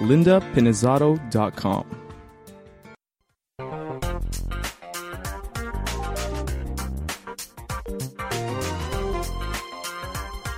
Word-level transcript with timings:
lindapinizzotto.com. 0.00 2.00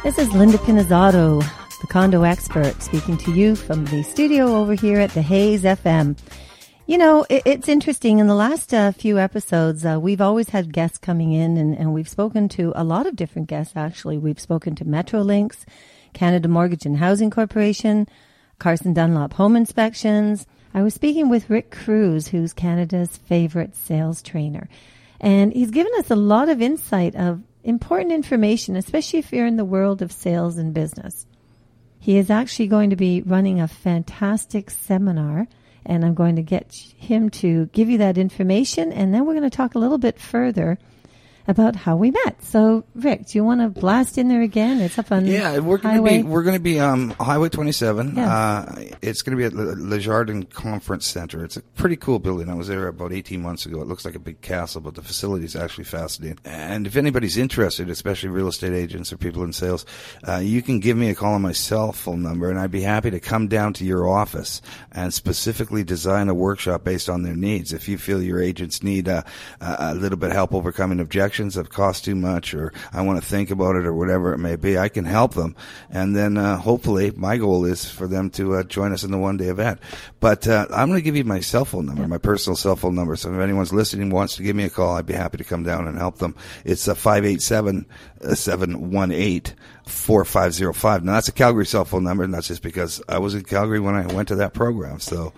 This 0.02 0.18
is 0.18 0.32
Linda 0.32 0.58
Pinizzotto, 0.58 1.40
the 1.80 1.86
condo 1.86 2.24
expert, 2.24 2.82
speaking 2.82 3.16
to 3.18 3.32
you 3.32 3.54
from 3.54 3.84
the 3.84 4.02
studio 4.02 4.56
over 4.56 4.74
here 4.74 4.98
at 4.98 5.10
the 5.10 5.22
Hayes 5.22 5.62
FM. 5.62 6.18
You 6.86 6.98
know, 6.98 7.24
it, 7.30 7.42
it's 7.46 7.68
interesting. 7.68 8.18
In 8.18 8.26
the 8.26 8.34
last 8.34 8.74
uh, 8.74 8.90
few 8.90 9.20
episodes, 9.20 9.86
uh, 9.86 10.00
we've 10.00 10.20
always 10.20 10.48
had 10.48 10.72
guests 10.72 10.98
coming 10.98 11.32
in, 11.32 11.56
and, 11.56 11.78
and 11.78 11.94
we've 11.94 12.08
spoken 12.08 12.48
to 12.50 12.72
a 12.74 12.82
lot 12.82 13.06
of 13.06 13.14
different 13.14 13.48
guests, 13.48 13.74
actually. 13.76 14.18
We've 14.18 14.40
spoken 14.40 14.74
to 14.74 14.84
Metrolinx, 14.84 15.64
Canada 16.12 16.48
Mortgage 16.48 16.84
and 16.84 16.96
Housing 16.96 17.30
Corporation, 17.30 18.08
Carson 18.62 18.94
Dunlop 18.94 19.32
Home 19.32 19.56
Inspections. 19.56 20.46
I 20.72 20.82
was 20.82 20.94
speaking 20.94 21.28
with 21.28 21.50
Rick 21.50 21.72
Cruse, 21.72 22.28
who's 22.28 22.52
Canada's 22.52 23.16
favorite 23.16 23.74
sales 23.74 24.22
trainer. 24.22 24.68
And 25.20 25.52
he's 25.52 25.72
given 25.72 25.90
us 25.98 26.12
a 26.12 26.16
lot 26.16 26.48
of 26.48 26.62
insight 26.62 27.16
of 27.16 27.42
important 27.64 28.12
information, 28.12 28.76
especially 28.76 29.18
if 29.18 29.32
you're 29.32 29.48
in 29.48 29.56
the 29.56 29.64
world 29.64 30.00
of 30.00 30.12
sales 30.12 30.58
and 30.58 30.72
business. 30.72 31.26
He 31.98 32.16
is 32.16 32.30
actually 32.30 32.68
going 32.68 32.90
to 32.90 32.96
be 32.96 33.22
running 33.22 33.60
a 33.60 33.66
fantastic 33.66 34.70
seminar, 34.70 35.48
and 35.84 36.04
I'm 36.04 36.14
going 36.14 36.36
to 36.36 36.42
get 36.42 36.72
him 36.96 37.30
to 37.30 37.66
give 37.72 37.88
you 37.88 37.98
that 37.98 38.16
information, 38.16 38.92
and 38.92 39.12
then 39.12 39.26
we're 39.26 39.34
going 39.34 39.50
to 39.50 39.56
talk 39.56 39.74
a 39.74 39.80
little 39.80 39.98
bit 39.98 40.20
further 40.20 40.78
about 41.48 41.74
how 41.76 41.96
we 41.96 42.10
met. 42.10 42.42
So, 42.42 42.84
Rick, 42.94 43.26
do 43.26 43.38
you 43.38 43.44
want 43.44 43.60
to 43.60 43.68
blast 43.68 44.18
in 44.18 44.28
there 44.28 44.42
again? 44.42 44.80
It's 44.80 44.98
up 44.98 45.10
on 45.10 45.26
yeah. 45.26 45.58
We're 45.58 45.78
going 45.78 45.96
to 45.96 46.02
be 46.02 46.22
we're 46.22 46.42
going 46.42 46.56
to 46.56 46.62
be 46.62 46.78
um, 46.78 47.10
Highway 47.18 47.48
27. 47.48 48.16
Yeah. 48.16 48.32
Uh, 48.32 48.84
it's 49.02 49.22
going 49.22 49.36
to 49.36 49.40
be 49.40 49.44
at 49.44 49.52
Le, 49.52 49.74
Le 49.74 49.98
Jardin 49.98 50.44
Conference 50.44 51.06
Center. 51.06 51.44
It's 51.44 51.56
a 51.56 51.62
pretty 51.62 51.96
cool 51.96 52.18
building. 52.18 52.48
I 52.48 52.54
was 52.54 52.68
there 52.68 52.86
about 52.86 53.12
18 53.12 53.42
months 53.42 53.66
ago. 53.66 53.80
It 53.80 53.88
looks 53.88 54.04
like 54.04 54.14
a 54.14 54.20
big 54.20 54.40
castle, 54.40 54.80
but 54.80 54.94
the 54.94 55.02
facility 55.02 55.44
is 55.44 55.56
actually 55.56 55.84
fascinating. 55.84 56.38
And 56.44 56.86
if 56.86 56.96
anybody's 56.96 57.36
interested, 57.36 57.90
especially 57.90 58.28
real 58.28 58.48
estate 58.48 58.72
agents 58.72 59.12
or 59.12 59.16
people 59.16 59.42
in 59.42 59.52
sales, 59.52 59.84
uh, 60.26 60.36
you 60.36 60.62
can 60.62 60.80
give 60.80 60.96
me 60.96 61.10
a 61.10 61.14
call 61.14 61.34
on 61.34 61.42
my 61.42 61.52
cell 61.52 61.92
phone 61.92 62.22
number, 62.22 62.50
and 62.50 62.58
I'd 62.58 62.70
be 62.70 62.82
happy 62.82 63.10
to 63.10 63.20
come 63.20 63.48
down 63.48 63.72
to 63.74 63.84
your 63.84 64.08
office 64.08 64.62
and 64.92 65.12
specifically 65.12 65.82
design 65.82 66.28
a 66.28 66.34
workshop 66.34 66.84
based 66.84 67.08
on 67.08 67.22
their 67.22 67.36
needs. 67.36 67.72
If 67.72 67.88
you 67.88 67.98
feel 67.98 68.22
your 68.22 68.40
agents 68.40 68.82
need 68.82 69.08
uh, 69.08 69.22
a 69.60 69.94
little 69.94 70.18
bit 70.18 70.30
of 70.30 70.36
help 70.36 70.54
overcoming 70.54 71.00
objections 71.00 71.31
that 71.40 71.70
cost 71.70 72.04
too 72.04 72.14
much 72.14 72.54
or 72.54 72.72
I 72.92 73.02
want 73.02 73.22
to 73.22 73.28
think 73.28 73.50
about 73.50 73.76
it 73.76 73.86
or 73.86 73.94
whatever 73.94 74.32
it 74.32 74.38
may 74.38 74.56
be, 74.56 74.78
I 74.78 74.88
can 74.88 75.04
help 75.04 75.34
them. 75.34 75.56
And 75.90 76.14
then 76.14 76.36
uh, 76.36 76.58
hopefully 76.58 77.12
my 77.16 77.36
goal 77.36 77.64
is 77.64 77.88
for 77.88 78.06
them 78.06 78.30
to 78.30 78.54
uh, 78.56 78.62
join 78.64 78.92
us 78.92 79.04
in 79.04 79.10
the 79.10 79.18
one 79.18 79.36
day 79.36 79.48
event. 79.48 79.80
But 80.20 80.46
uh, 80.46 80.66
I'm 80.70 80.88
going 80.88 80.98
to 80.98 81.04
give 81.04 81.16
you 81.16 81.24
my 81.24 81.40
cell 81.40 81.64
phone 81.64 81.86
number, 81.86 82.06
my 82.06 82.18
personal 82.18 82.56
cell 82.56 82.76
phone 82.76 82.94
number. 82.94 83.16
So 83.16 83.32
if 83.32 83.40
anyone's 83.40 83.72
listening 83.72 84.10
wants 84.10 84.36
to 84.36 84.42
give 84.42 84.56
me 84.56 84.64
a 84.64 84.70
call, 84.70 84.96
I'd 84.96 85.06
be 85.06 85.14
happy 85.14 85.38
to 85.38 85.44
come 85.44 85.62
down 85.62 85.88
and 85.88 85.98
help 85.98 86.18
them. 86.18 86.36
It's 86.64 86.86
a 86.88 86.94
587 86.94 87.86
718 88.34 89.56
4505. 89.86 91.04
Now 91.04 91.12
that's 91.14 91.28
a 91.28 91.32
Calgary 91.32 91.66
cell 91.66 91.84
phone 91.84 92.04
number, 92.04 92.24
and 92.24 92.32
that's 92.32 92.48
just 92.48 92.62
because 92.62 93.02
I 93.08 93.18
was 93.18 93.34
in 93.34 93.42
Calgary 93.42 93.80
when 93.80 93.94
I 93.94 94.06
went 94.12 94.28
to 94.28 94.36
that 94.36 94.54
program. 94.54 95.00
So 95.00 95.32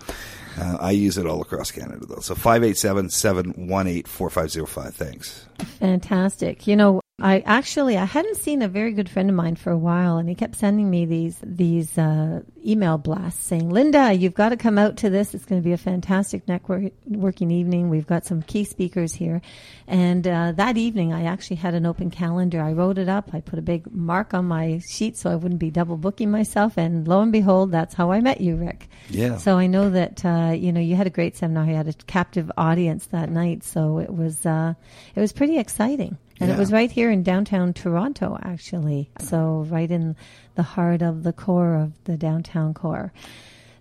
uh, 0.57 0.77
I 0.79 0.91
use 0.91 1.17
it 1.17 1.25
all 1.25 1.41
across 1.41 1.71
Canada, 1.71 2.05
though. 2.05 2.21
So 2.21 2.35
587 2.35 3.09
718 3.09 4.03
4505. 4.03 4.95
Thanks. 4.95 5.45
Fantastic. 5.79 6.67
You 6.67 6.75
know, 6.75 7.01
I 7.21 7.39
actually 7.45 7.97
I 7.97 8.03
hadn't 8.03 8.35
seen 8.35 8.61
a 8.61 8.67
very 8.67 8.91
good 8.91 9.07
friend 9.07 9.29
of 9.29 9.37
mine 9.37 9.55
for 9.55 9.71
a 9.71 9.77
while, 9.77 10.17
and 10.17 10.27
he 10.27 10.35
kept 10.35 10.57
sending 10.57 10.89
me 10.89 11.05
these 11.05 11.37
these 11.41 11.97
uh, 11.97 12.41
email 12.65 12.97
blasts 12.97 13.45
saying, 13.45 13.69
"Linda, 13.69 14.11
you've 14.11 14.33
got 14.33 14.49
to 14.49 14.57
come 14.57 14.77
out 14.77 14.97
to 14.97 15.09
this. 15.09 15.33
It's 15.33 15.45
going 15.45 15.61
to 15.61 15.65
be 15.65 15.71
a 15.71 15.77
fantastic 15.77 16.45
networking 16.45 17.53
evening. 17.53 17.89
We've 17.89 18.05
got 18.05 18.25
some 18.25 18.41
key 18.41 18.65
speakers 18.65 19.13
here." 19.13 19.41
And 19.87 20.27
uh, 20.27 20.51
that 20.57 20.75
evening, 20.75 21.13
I 21.13 21.23
actually 21.23 21.55
had 21.55 21.73
an 21.73 21.85
open 21.85 22.11
calendar. 22.11 22.61
I 22.61 22.73
wrote 22.73 22.97
it 22.97 23.07
up. 23.07 23.29
I 23.31 23.39
put 23.39 23.59
a 23.59 23.61
big 23.61 23.89
mark 23.93 24.33
on 24.33 24.43
my 24.43 24.81
sheet 24.89 25.15
so 25.15 25.31
I 25.31 25.35
wouldn't 25.35 25.61
be 25.61 25.71
double 25.71 25.95
booking 25.95 26.31
myself. 26.31 26.77
And 26.77 27.07
lo 27.07 27.21
and 27.21 27.31
behold, 27.31 27.71
that's 27.71 27.93
how 27.93 28.11
I 28.11 28.19
met 28.19 28.41
you, 28.41 28.57
Rick. 28.57 28.89
Yeah. 29.09 29.37
So 29.37 29.57
I 29.57 29.67
know 29.67 29.89
that 29.89 30.25
uh, 30.25 30.51
you 30.53 30.73
know 30.73 30.81
you 30.81 30.97
had 30.97 31.07
a 31.07 31.11
great 31.11 31.37
seminar. 31.37 31.65
You 31.65 31.75
had 31.75 31.87
a 31.87 31.93
captive 31.93 32.51
audience 32.57 33.05
that 33.07 33.29
night, 33.29 33.63
so 33.63 33.99
it 33.99 34.13
was 34.13 34.45
uh, 34.45 34.73
it 35.15 35.21
was 35.21 35.31
pretty 35.31 35.57
exciting. 35.57 36.17
And 36.39 36.49
Yeah. 36.49 36.55
it 36.55 36.59
was 36.59 36.71
right 36.71 36.91
here 36.91 37.09
in 37.09 37.23
downtown 37.23 37.73
Toronto, 37.73 38.37
actually. 38.41 39.09
So 39.19 39.65
right 39.69 39.89
in 39.89 40.15
the 40.55 40.63
heart 40.63 41.01
of 41.01 41.23
the 41.23 41.33
core 41.33 41.75
of 41.75 41.93
the 42.03 42.17
downtown 42.17 42.73
core. 42.73 43.13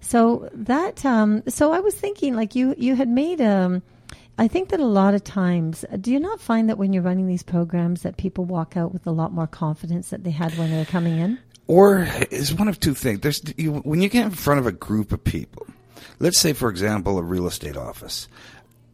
So 0.00 0.48
that, 0.52 1.04
um, 1.04 1.42
so 1.48 1.72
I 1.72 1.80
was 1.80 1.94
thinking, 1.94 2.34
like 2.36 2.54
you, 2.54 2.74
you 2.78 2.94
had 2.94 3.08
made, 3.08 3.40
um, 3.40 3.82
I 4.38 4.48
think 4.48 4.68
that 4.68 4.80
a 4.80 4.86
lot 4.86 5.14
of 5.14 5.24
times, 5.24 5.84
do 6.00 6.12
you 6.12 6.20
not 6.20 6.40
find 6.40 6.68
that 6.68 6.76
when 6.78 6.92
you're 6.92 7.02
running 7.02 7.26
these 7.26 7.42
programs 7.42 8.02
that 8.02 8.16
people 8.16 8.44
walk 8.44 8.76
out 8.76 8.92
with 8.92 9.06
a 9.06 9.10
lot 9.12 9.32
more 9.32 9.46
confidence 9.46 10.10
that 10.10 10.22
they 10.22 10.30
had 10.30 10.56
when 10.58 10.70
they 10.70 10.78
were 10.78 10.84
coming 10.84 11.18
in? 11.18 11.38
Or 11.66 12.06
is 12.30 12.52
one 12.54 12.68
of 12.68 12.78
two 12.78 12.94
things. 12.94 13.20
There's 13.20 13.42
you, 13.56 13.76
when 13.76 14.02
you 14.02 14.08
get 14.08 14.26
in 14.26 14.30
front 14.32 14.60
of 14.60 14.66
a 14.66 14.72
group 14.72 15.12
of 15.12 15.24
people. 15.24 15.66
Let's 16.20 16.38
say, 16.38 16.52
for 16.52 16.68
example, 16.68 17.18
a 17.18 17.22
real 17.22 17.46
estate 17.46 17.76
office. 17.76 18.28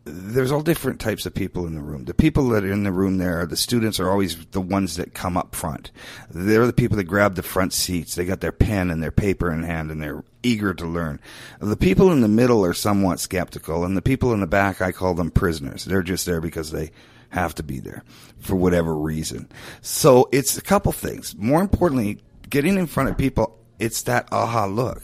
There's 0.05 0.51
all 0.51 0.63
different 0.63 0.99
types 0.99 1.27
of 1.27 1.35
people 1.35 1.67
in 1.67 1.75
the 1.75 1.83
room. 1.83 2.07
The 2.07 2.15
people 2.15 2.49
that 2.51 2.65
are 2.65 2.73
in 2.73 2.85
the 2.85 2.93
room 2.93 3.19
there, 3.19 3.45
the 3.45 3.57
students 3.57 4.01
are 4.01 4.11
always 4.11 4.47
the 4.47 4.61
ones 4.61 4.97
that 4.97 5.13
come 5.13 5.37
up 5.37 5.55
front. 5.55 5.91
They're 6.31 6.67
the 6.67 6.73
people 6.73 6.97
that 6.97 7.05
grab 7.05 7.35
the 7.35 7.43
front 7.43 7.75
seats. 7.75 8.15
They 8.15 8.25
got 8.25 8.41
their 8.41 8.53
pen 8.53 8.91
and 8.91 9.03
their 9.03 9.11
paper 9.11 9.53
in 9.53 9.63
hand 9.63 9.91
and 9.91 10.03
they're 10.03 10.25
eager 10.43 10.73
to 10.73 10.87
learn. 10.87 11.21
The 11.61 11.77
people 11.77 12.11
in 12.13 12.23
the 12.23 12.29
middle 12.29 12.65
are 12.65 12.73
somewhat 12.73 13.21
skeptical 13.21 13.85
and 13.85 13.97
the 13.97 14.03
people 14.03 14.33
in 14.33 14.41
the 14.41 14.47
back, 14.47 14.81
I 14.81 14.91
call 14.91 15.15
them 15.15 15.31
prisoners. 15.31 15.85
They're 15.85 16.03
just 16.03 16.25
there 16.25 16.41
because 16.41 16.71
they 16.71 16.93
have 17.29 17.55
to 17.57 17.63
be 17.63 17.79
there 17.79 18.03
for 18.39 18.57
whatever 18.57 18.95
reason. 18.95 19.49
So 19.83 20.29
it's 20.33 20.57
a 20.57 20.63
couple 20.63 20.93
things. 20.93 21.37
More 21.37 21.61
importantly, 21.61 22.21
getting 22.49 22.77
in 22.77 22.87
front 22.87 23.11
of 23.11 23.19
people, 23.19 23.60
it's 23.81 24.03
that 24.03 24.29
aha 24.31 24.67
look. 24.67 25.03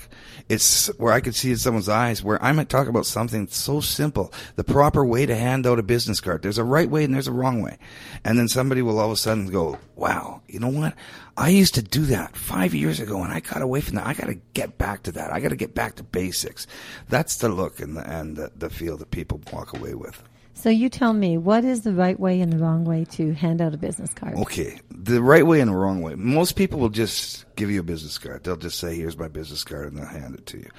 It's 0.49 0.87
where 0.99 1.13
I 1.13 1.21
could 1.21 1.35
see 1.35 1.51
in 1.51 1.57
someone's 1.57 1.89
eyes 1.89 2.23
where 2.23 2.41
I 2.41 2.53
might 2.53 2.69
talk 2.69 2.87
about 2.87 3.05
something 3.07 3.49
so 3.49 3.81
simple, 3.81 4.33
the 4.55 4.63
proper 4.63 5.05
way 5.05 5.27
to 5.27 5.35
hand 5.35 5.67
out 5.67 5.81
a 5.81 5.83
business 5.83 6.21
card. 6.21 6.43
There's 6.43 6.59
a 6.59 6.63
right 6.65 6.89
way 6.89 7.03
and 7.03 7.13
there's 7.13 7.27
a 7.27 7.33
wrong 7.33 7.63
way. 7.63 7.79
And 8.25 8.39
then 8.39 8.47
somebody 8.47 8.81
will 8.81 9.01
all 9.01 9.07
of 9.07 9.13
a 9.13 9.17
sudden 9.17 9.49
go, 9.49 9.79
wow, 9.97 10.43
you 10.47 10.61
know 10.61 10.69
what? 10.69 10.95
I 11.37 11.49
used 11.49 11.75
to 11.75 11.83
do 11.83 12.07
that 12.07 12.37
five 12.37 12.75
years 12.75 13.01
ago 13.01 13.25
and 13.25 13.33
I 13.33 13.41
got 13.41 13.61
away 13.61 13.81
from 13.81 13.97
that. 13.97 14.07
I 14.07 14.15
got 14.15 14.27
to 14.27 14.39
get 14.55 14.79
back 14.79 15.03
to 15.05 15.13
that. 15.13 15.33
I 15.33 15.41
got 15.41 15.49
to 15.49 15.57
get 15.57 15.75
back 15.75 15.97
to 15.97 16.05
basics. 16.05 16.69
That's 17.09 17.37
the 17.37 17.49
look 17.49 17.81
and 17.81 17.97
the, 17.97 18.09
and 18.09 18.37
the, 18.37 18.53
the 18.55 18.71
feel 18.71 18.97
that 18.99 19.11
people 19.11 19.41
walk 19.53 19.77
away 19.77 19.95
with. 19.95 20.23
So 20.59 20.71
you 20.71 20.89
tell 20.89 21.13
me, 21.13 21.37
what 21.37 21.67
is 21.67 21.83
the 21.83 21.93
right 21.93 22.19
way 22.19 22.41
and 22.41 22.51
the 22.51 22.57
wrong 22.57 22.87
way 22.87 23.05
to 23.11 23.35
hand 23.35 23.61
out 23.61 23.75
a 23.75 23.77
business 23.77 24.15
card? 24.15 24.37
Okay, 24.37 24.81
the 24.91 25.23
right 25.23 25.47
way 25.47 25.61
and 25.61 25.71
the 25.71 25.77
wrong 25.77 26.01
way. 26.01 26.15
Most 26.15 26.57
people 26.57 26.81
will 26.81 26.89
just 26.89 27.45
give 27.57 27.71
you 27.71 27.81
a 27.81 27.83
business 27.83 28.17
card. 28.17 28.43
They'll 28.43 28.57
just 28.57 28.79
say, 28.79 28.97
"Here's 28.97 29.19
my 29.19 29.29
business 29.29 29.63
card," 29.65 29.89
and 29.89 29.99
they'll 29.99 30.07
hand 30.07 30.35
it 30.35 30.47
to 30.47 30.59
you. 30.59 30.71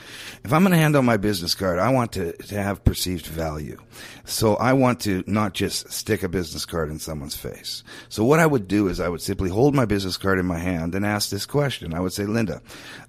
If 0.44 0.52
I'm 0.52 0.64
going 0.64 0.72
to 0.72 0.80
hand 0.80 0.96
out 0.96 1.04
my 1.04 1.18
business 1.18 1.54
card, 1.54 1.78
I 1.78 1.92
want 1.92 2.12
to, 2.14 2.34
to 2.34 2.56
have 2.56 2.84
perceived 2.84 3.28
value. 3.28 3.78
So 4.26 4.56
I 4.56 4.74
want 4.74 5.00
to 5.02 5.24
not 5.28 5.54
just 5.54 5.92
stick 5.92 6.24
a 6.24 6.28
business 6.28 6.66
card 6.66 6.90
in 6.90 6.98
someone's 6.98 7.38
face. 7.38 7.84
So 8.10 8.24
what 8.24 8.40
I 8.40 8.48
would 8.48 8.68
do 8.68 8.88
is 8.88 9.00
I 9.00 9.10
would 9.10 9.22
simply 9.22 9.52
hold 9.52 9.76
my 9.76 9.86
business 9.86 10.18
card 10.18 10.40
in 10.40 10.48
my 10.48 10.60
hand 10.60 10.96
and 10.96 11.06
ask 11.06 11.30
this 11.30 11.46
question. 11.46 11.94
I 11.94 12.00
would 12.00 12.14
say, 12.14 12.26
"Linda, 12.26 12.64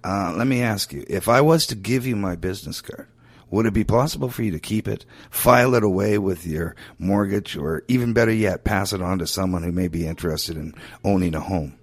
uh, 0.05 0.35
let 0.37 0.47
me 0.47 0.61
ask 0.61 0.93
you: 0.93 1.03
If 1.09 1.31
I 1.31 1.41
was 1.41 1.67
to 1.69 1.75
give 1.75 2.07
you 2.07 2.15
my 2.15 2.37
business 2.37 2.83
card." 2.83 3.09
Would 3.51 3.67
it 3.67 3.73
be 3.75 3.85
possible 3.85 4.29
for 4.29 4.43
you 4.43 4.51
to 4.53 4.59
keep 4.59 4.87
it, 4.89 5.05
file 5.31 5.75
it 5.75 5.83
away 5.83 6.19
with 6.19 6.47
your 6.47 6.77
mortgage, 6.99 7.57
or 7.57 7.83
even 7.89 8.13
better 8.13 8.33
yet, 8.33 8.65
pass 8.65 8.93
it 8.93 9.01
on 9.03 9.19
to 9.21 9.27
someone 9.27 9.63
who 9.63 9.73
may 9.73 9.89
be 9.89 10.07
interested 10.07 10.57
in 10.57 10.75
owning 11.05 11.35
a 11.35 11.41
home? 11.41 11.75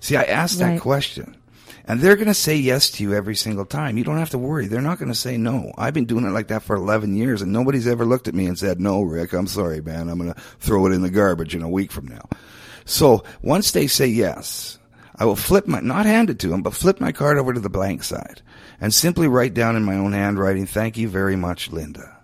See, 0.00 0.16
I 0.16 0.22
asked 0.24 0.60
Right. 0.60 0.74
that 0.74 0.80
question. 0.80 1.36
And 1.86 2.00
they're 2.00 2.16
going 2.16 2.28
to 2.28 2.34
say 2.34 2.56
yes 2.56 2.88
to 2.92 3.02
you 3.02 3.12
every 3.12 3.36
single 3.36 3.66
time. 3.66 3.98
You 3.98 4.04
don't 4.04 4.16
have 4.16 4.30
to 4.30 4.38
worry. 4.38 4.66
They're 4.68 4.80
not 4.80 4.98
going 4.98 5.10
to 5.12 5.14
say 5.14 5.36
no. 5.36 5.70
I've 5.76 5.92
been 5.92 6.06
doing 6.06 6.24
it 6.24 6.30
like 6.30 6.48
that 6.48 6.62
for 6.62 6.76
11 6.76 7.14
years 7.14 7.42
and 7.42 7.52
nobody's 7.52 7.86
ever 7.86 8.06
looked 8.06 8.26
at 8.26 8.34
me 8.34 8.46
and 8.46 8.58
said, 8.58 8.80
no, 8.80 9.02
Rick, 9.02 9.34
I'm 9.34 9.46
sorry, 9.46 9.82
man. 9.82 10.08
I'm 10.08 10.18
going 10.18 10.32
to 10.32 10.40
throw 10.60 10.86
it 10.86 10.92
in 10.92 11.02
the 11.02 11.10
garbage 11.10 11.54
in 11.54 11.60
a 11.60 11.68
week 11.68 11.92
from 11.92 12.08
now. 12.08 12.26
So 12.86 13.22
once 13.42 13.72
they 13.72 13.86
say 13.86 14.06
yes, 14.06 14.78
I 15.16 15.24
will 15.24 15.36
flip 15.36 15.66
my, 15.66 15.80
not 15.80 16.06
hand 16.06 16.30
it 16.30 16.38
to 16.40 16.52
him, 16.52 16.62
but 16.62 16.74
flip 16.74 17.00
my 17.00 17.12
card 17.12 17.38
over 17.38 17.52
to 17.52 17.60
the 17.60 17.70
blank 17.70 18.02
side. 18.02 18.42
and 18.80 18.92
simply 18.92 19.28
write 19.28 19.54
down 19.54 19.76
in 19.76 19.84
my 19.84 19.96
own 19.96 20.12
handwriting, 20.12 20.66
thank 20.66 20.96
you 20.96 21.08
very 21.08 21.36
much, 21.36 21.70
Linda. 21.70 22.18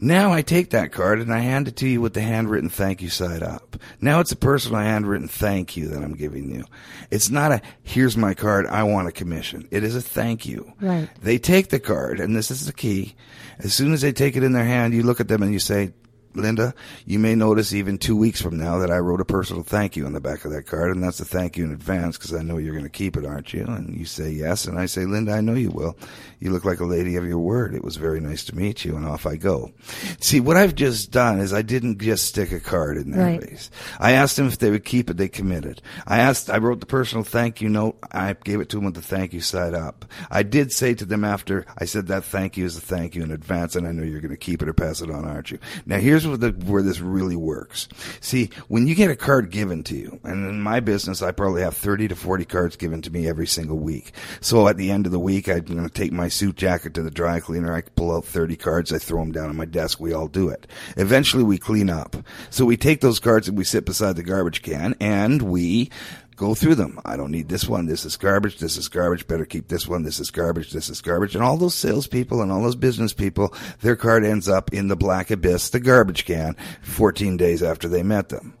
Now 0.00 0.32
I 0.32 0.42
take 0.42 0.70
that 0.70 0.92
card 0.92 1.20
and 1.20 1.32
I 1.32 1.40
hand 1.40 1.66
it 1.66 1.76
to 1.76 1.88
you 1.88 2.00
with 2.00 2.14
the 2.14 2.20
handwritten 2.20 2.68
thank 2.68 3.02
you 3.02 3.08
side 3.08 3.42
up. 3.42 3.76
Now 4.00 4.20
it's 4.20 4.30
a 4.30 4.36
personal 4.36 4.80
handwritten 4.80 5.26
thank 5.26 5.76
you 5.76 5.88
that 5.88 6.04
I'm 6.04 6.14
giving 6.14 6.54
you. 6.54 6.64
It's 7.10 7.30
not 7.30 7.50
a 7.50 7.62
here's 7.82 8.16
my 8.16 8.34
card, 8.34 8.66
I 8.66 8.84
want 8.84 9.08
a 9.08 9.12
commission. 9.12 9.66
It 9.72 9.82
is 9.82 9.96
a 9.96 10.00
thank 10.00 10.46
you. 10.46 10.72
Right. 10.80 11.08
They 11.20 11.38
take 11.38 11.70
the 11.70 11.80
card, 11.80 12.20
and 12.20 12.36
this 12.36 12.52
is 12.52 12.66
the 12.66 12.72
key. 12.72 13.16
As 13.58 13.74
soon 13.74 13.92
as 13.92 14.02
they 14.02 14.12
take 14.12 14.36
it 14.36 14.44
in 14.44 14.52
their 14.52 14.64
hand, 14.64 14.94
you 14.94 15.02
look 15.02 15.18
at 15.18 15.26
them 15.26 15.42
and 15.42 15.52
you 15.52 15.58
say, 15.58 15.92
Linda, 16.38 16.74
you 17.06 17.18
may 17.18 17.34
notice 17.34 17.72
even 17.74 17.98
two 17.98 18.16
weeks 18.16 18.40
from 18.40 18.56
now 18.56 18.78
that 18.78 18.90
I 18.90 18.98
wrote 18.98 19.20
a 19.20 19.24
personal 19.24 19.62
thank 19.62 19.96
you 19.96 20.06
on 20.06 20.12
the 20.12 20.20
back 20.20 20.44
of 20.44 20.52
that 20.52 20.66
card, 20.66 20.90
and 20.92 21.02
that's 21.02 21.20
a 21.20 21.24
thank 21.24 21.56
you 21.56 21.64
in 21.64 21.72
advance 21.72 22.16
because 22.16 22.32
I 22.34 22.42
know 22.42 22.56
you're 22.58 22.72
going 22.74 22.84
to 22.84 22.90
keep 22.90 23.16
it, 23.16 23.26
aren't 23.26 23.52
you? 23.52 23.64
And 23.64 23.94
you 23.96 24.04
say 24.04 24.30
yes, 24.30 24.64
and 24.66 24.78
I 24.78 24.86
say, 24.86 25.04
Linda, 25.04 25.32
I 25.32 25.40
know 25.40 25.54
you 25.54 25.70
will. 25.70 25.96
You 26.40 26.50
look 26.52 26.64
like 26.64 26.80
a 26.80 26.84
lady 26.84 27.16
of 27.16 27.24
your 27.26 27.38
word. 27.38 27.74
It 27.74 27.82
was 27.84 27.96
very 27.96 28.20
nice 28.20 28.44
to 28.44 28.56
meet 28.56 28.84
you, 28.84 28.96
and 28.96 29.04
off 29.04 29.26
I 29.26 29.36
go. 29.36 29.72
See, 30.20 30.40
what 30.40 30.56
I've 30.56 30.74
just 30.74 31.10
done 31.10 31.40
is 31.40 31.52
I 31.52 31.62
didn't 31.62 31.98
just 32.00 32.26
stick 32.26 32.52
a 32.52 32.60
card 32.60 32.96
in 32.96 33.10
their 33.10 33.24
Right. 33.24 33.42
face. 33.42 33.70
I 33.98 34.12
asked 34.12 34.36
them 34.36 34.46
if 34.46 34.58
they 34.58 34.70
would 34.70 34.84
keep 34.84 35.10
it. 35.10 35.16
They 35.16 35.28
committed. 35.28 35.82
I 36.06 36.18
asked. 36.20 36.48
I 36.50 36.58
wrote 36.58 36.80
the 36.80 36.86
personal 36.86 37.24
thank 37.24 37.60
you 37.60 37.68
note. 37.68 37.98
I 38.12 38.34
gave 38.44 38.60
it 38.60 38.68
to 38.70 38.76
them 38.76 38.84
with 38.84 38.94
the 38.94 39.02
thank 39.02 39.32
you 39.32 39.40
side 39.40 39.74
up. 39.74 40.04
I 40.30 40.42
did 40.44 40.72
say 40.72 40.94
to 40.94 41.04
them 41.04 41.24
after 41.24 41.66
I 41.76 41.84
said 41.86 42.06
that 42.08 42.24
thank 42.24 42.56
you 42.56 42.64
is 42.64 42.76
a 42.76 42.80
thank 42.80 43.14
you 43.16 43.22
in 43.24 43.32
advance, 43.32 43.74
and 43.74 43.86
I 43.86 43.92
know 43.92 44.04
you're 44.04 44.20
going 44.20 44.30
to 44.30 44.36
keep 44.36 44.62
it 44.62 44.68
or 44.68 44.72
pass 44.74 45.00
it 45.00 45.10
on, 45.10 45.24
aren't 45.24 45.50
you? 45.50 45.58
Now 45.86 45.98
here's 45.98 46.26
where 46.28 46.36
the 46.36 46.50
where 46.50 46.82
this 46.82 47.00
really 47.00 47.36
works. 47.36 47.88
See, 48.20 48.50
when 48.68 48.86
you 48.86 48.94
get 48.94 49.10
a 49.10 49.16
card 49.16 49.50
given 49.50 49.82
to 49.84 49.96
you, 49.96 50.20
and 50.24 50.48
in 50.48 50.60
my 50.60 50.80
business, 50.80 51.22
I 51.22 51.32
probably 51.32 51.62
have 51.62 51.76
30 51.76 52.08
to 52.08 52.16
40 52.16 52.44
cards 52.44 52.76
given 52.76 53.02
to 53.02 53.10
me 53.10 53.28
every 53.28 53.46
single 53.46 53.78
week. 53.78 54.12
So 54.40 54.68
at 54.68 54.76
the 54.76 54.90
end 54.90 55.06
of 55.06 55.12
the 55.12 55.18
week, 55.18 55.48
I'm 55.48 55.60
going 55.60 55.84
to 55.84 55.90
take 55.90 56.12
my 56.12 56.28
suit 56.28 56.56
jacket 56.56 56.94
to 56.94 57.02
the 57.02 57.10
dry 57.10 57.40
cleaner. 57.40 57.74
I 57.74 57.82
pull 57.82 58.14
out 58.14 58.24
30 58.24 58.56
cards. 58.56 58.92
I 58.92 58.98
throw 58.98 59.20
them 59.20 59.32
down 59.32 59.48
on 59.48 59.56
my 59.56 59.64
desk. 59.64 60.00
We 60.00 60.12
all 60.12 60.28
do 60.28 60.48
it. 60.48 60.66
Eventually, 60.96 61.44
we 61.44 61.58
clean 61.58 61.90
up. 61.90 62.16
So 62.50 62.64
we 62.64 62.76
take 62.76 63.00
those 63.00 63.20
cards 63.20 63.48
and 63.48 63.56
we 63.56 63.64
sit 63.64 63.84
beside 63.84 64.16
the 64.16 64.22
garbage 64.22 64.62
can 64.62 64.94
and 65.00 65.42
we 65.42 65.90
go 66.38 66.54
through 66.54 66.76
them. 66.76 67.00
I 67.04 67.16
don't 67.16 67.32
need 67.32 67.48
this 67.48 67.68
one. 67.68 67.86
This 67.86 68.04
is 68.04 68.16
garbage. 68.16 68.58
This 68.58 68.76
is 68.76 68.88
garbage. 68.88 69.26
Better 69.26 69.44
keep 69.44 69.68
this 69.68 69.86
one. 69.86 70.04
This 70.04 70.20
is 70.20 70.30
garbage. 70.30 70.70
This 70.70 70.88
is 70.88 71.02
garbage. 71.02 71.34
And 71.34 71.44
all 71.44 71.56
those 71.56 71.74
salespeople 71.74 72.40
and 72.40 72.50
all 72.50 72.62
those 72.62 72.76
business 72.76 73.12
people, 73.12 73.52
their 73.80 73.96
card 73.96 74.24
ends 74.24 74.48
up 74.48 74.72
in 74.72 74.88
the 74.88 74.96
black 74.96 75.30
abyss, 75.30 75.70
the 75.70 75.80
garbage 75.80 76.24
can, 76.24 76.56
14 76.82 77.36
days 77.36 77.62
after 77.62 77.88
they 77.88 78.02
met 78.02 78.28
them. 78.28 78.54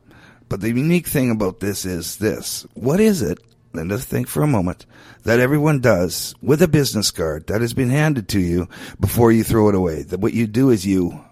But 0.48 0.60
the 0.60 0.68
unique 0.68 1.06
thing 1.06 1.30
about 1.30 1.60
this 1.60 1.84
is 1.84 2.16
this. 2.16 2.66
What 2.74 3.00
is 3.00 3.22
it, 3.22 3.38
and 3.74 3.90
just 3.90 4.08
think 4.08 4.28
for 4.28 4.42
a 4.42 4.48
moment, 4.48 4.86
that 5.24 5.40
everyone 5.40 5.80
does 5.80 6.34
with 6.42 6.62
a 6.62 6.68
business 6.68 7.10
card 7.10 7.46
that 7.46 7.60
has 7.60 7.74
been 7.74 7.90
handed 7.90 8.28
to 8.30 8.40
you 8.40 8.68
before 8.98 9.30
you 9.30 9.44
throw 9.44 9.68
it 9.68 9.74
away? 9.74 10.02
That 10.02 10.20
what 10.20 10.32
you 10.32 10.46
do 10.46 10.70
is 10.70 10.86
you 10.86 11.22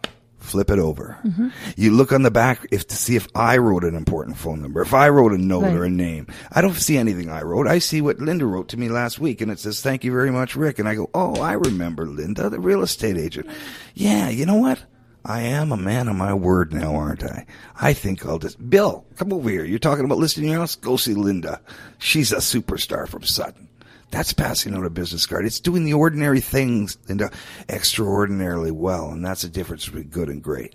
flip 0.46 0.70
it 0.70 0.78
over. 0.78 1.19
Mm-hmm. 1.25 1.48
You 1.76 1.90
look 1.93 2.12
on 2.12 2.22
the 2.22 2.31
back 2.31 2.66
if 2.70 2.87
to 2.88 2.96
see 2.96 3.16
if 3.16 3.28
I 3.34 3.58
wrote 3.58 3.84
an 3.84 3.94
important 3.94 4.37
phone 4.37 4.62
number, 4.62 4.81
if 4.82 4.94
I 4.94 5.08
wrote 5.08 5.32
a 5.32 5.38
note 5.38 5.64
Right. 5.64 5.75
or 5.75 5.84
a 5.84 5.90
name. 5.90 6.26
I 6.52 6.60
don't 6.60 6.75
see 6.75 6.96
anything 6.96 7.28
I 7.31 7.43
wrote. 7.43 7.66
I 7.66 7.78
see 7.78 8.00
what 8.00 8.19
Linda 8.20 8.46
wrote 8.46 8.69
to 8.69 8.76
me 8.76 8.88
last 8.88 9.19
week 9.19 9.40
and 9.40 9.50
it 9.50 9.58
says, 9.58 9.81
thank 9.81 10.04
you 10.04 10.12
very 10.12 10.31
much, 10.31 10.56
Rick. 10.56 10.78
And 10.78 10.88
I 10.88 10.94
go, 10.94 11.10
oh, 11.14 11.40
I 11.40 11.52
remember 11.52 12.06
Linda, 12.06 12.48
the 12.48 12.60
real 12.60 12.82
estate 12.82 13.16
agent. 13.16 13.48
Yeah, 13.94 14.28
you 14.28 14.46
know 14.46 14.56
what? 14.56 14.82
I 15.25 15.40
am 15.40 15.72
a 15.72 15.76
man 15.76 16.06
of 16.06 16.14
my 16.14 16.32
word 16.34 16.72
now, 16.72 16.94
aren't 16.94 17.25
I? 17.25 17.46
I 17.81 17.94
think 17.94 18.25
I'll 18.25 18.38
just, 18.38 18.70
Bill, 18.70 19.04
come 19.16 19.32
over 19.32 19.50
here. 19.50 19.64
You're 19.64 19.81
talking 19.81 20.04
about 20.04 20.19
listing 20.19 20.44
your 20.44 20.58
house? 20.60 20.76
Go 20.76 20.96
see 20.96 21.14
Linda. 21.14 21.60
She's 21.98 22.31
a 22.31 22.37
superstar 22.37 23.08
from 23.08 23.25
Sutton. 23.25 23.69
That's 24.17 24.33
passing 24.33 24.75
out 24.75 24.87
a 24.87 24.89
business 24.89 25.27
card. 25.27 25.45
It's 25.45 25.61
doing 25.61 25.85
the 25.85 25.93
ordinary 25.93 26.41
things, 26.41 26.97
Linda, 27.07 27.31
extraordinarily 27.69 28.71
well. 28.71 29.11
And 29.11 29.23
that's 29.23 29.43
the 29.43 29.51
difference 29.51 29.85
between 29.85 30.05
good 30.05 30.31
and 30.31 30.43
great. 30.43 30.75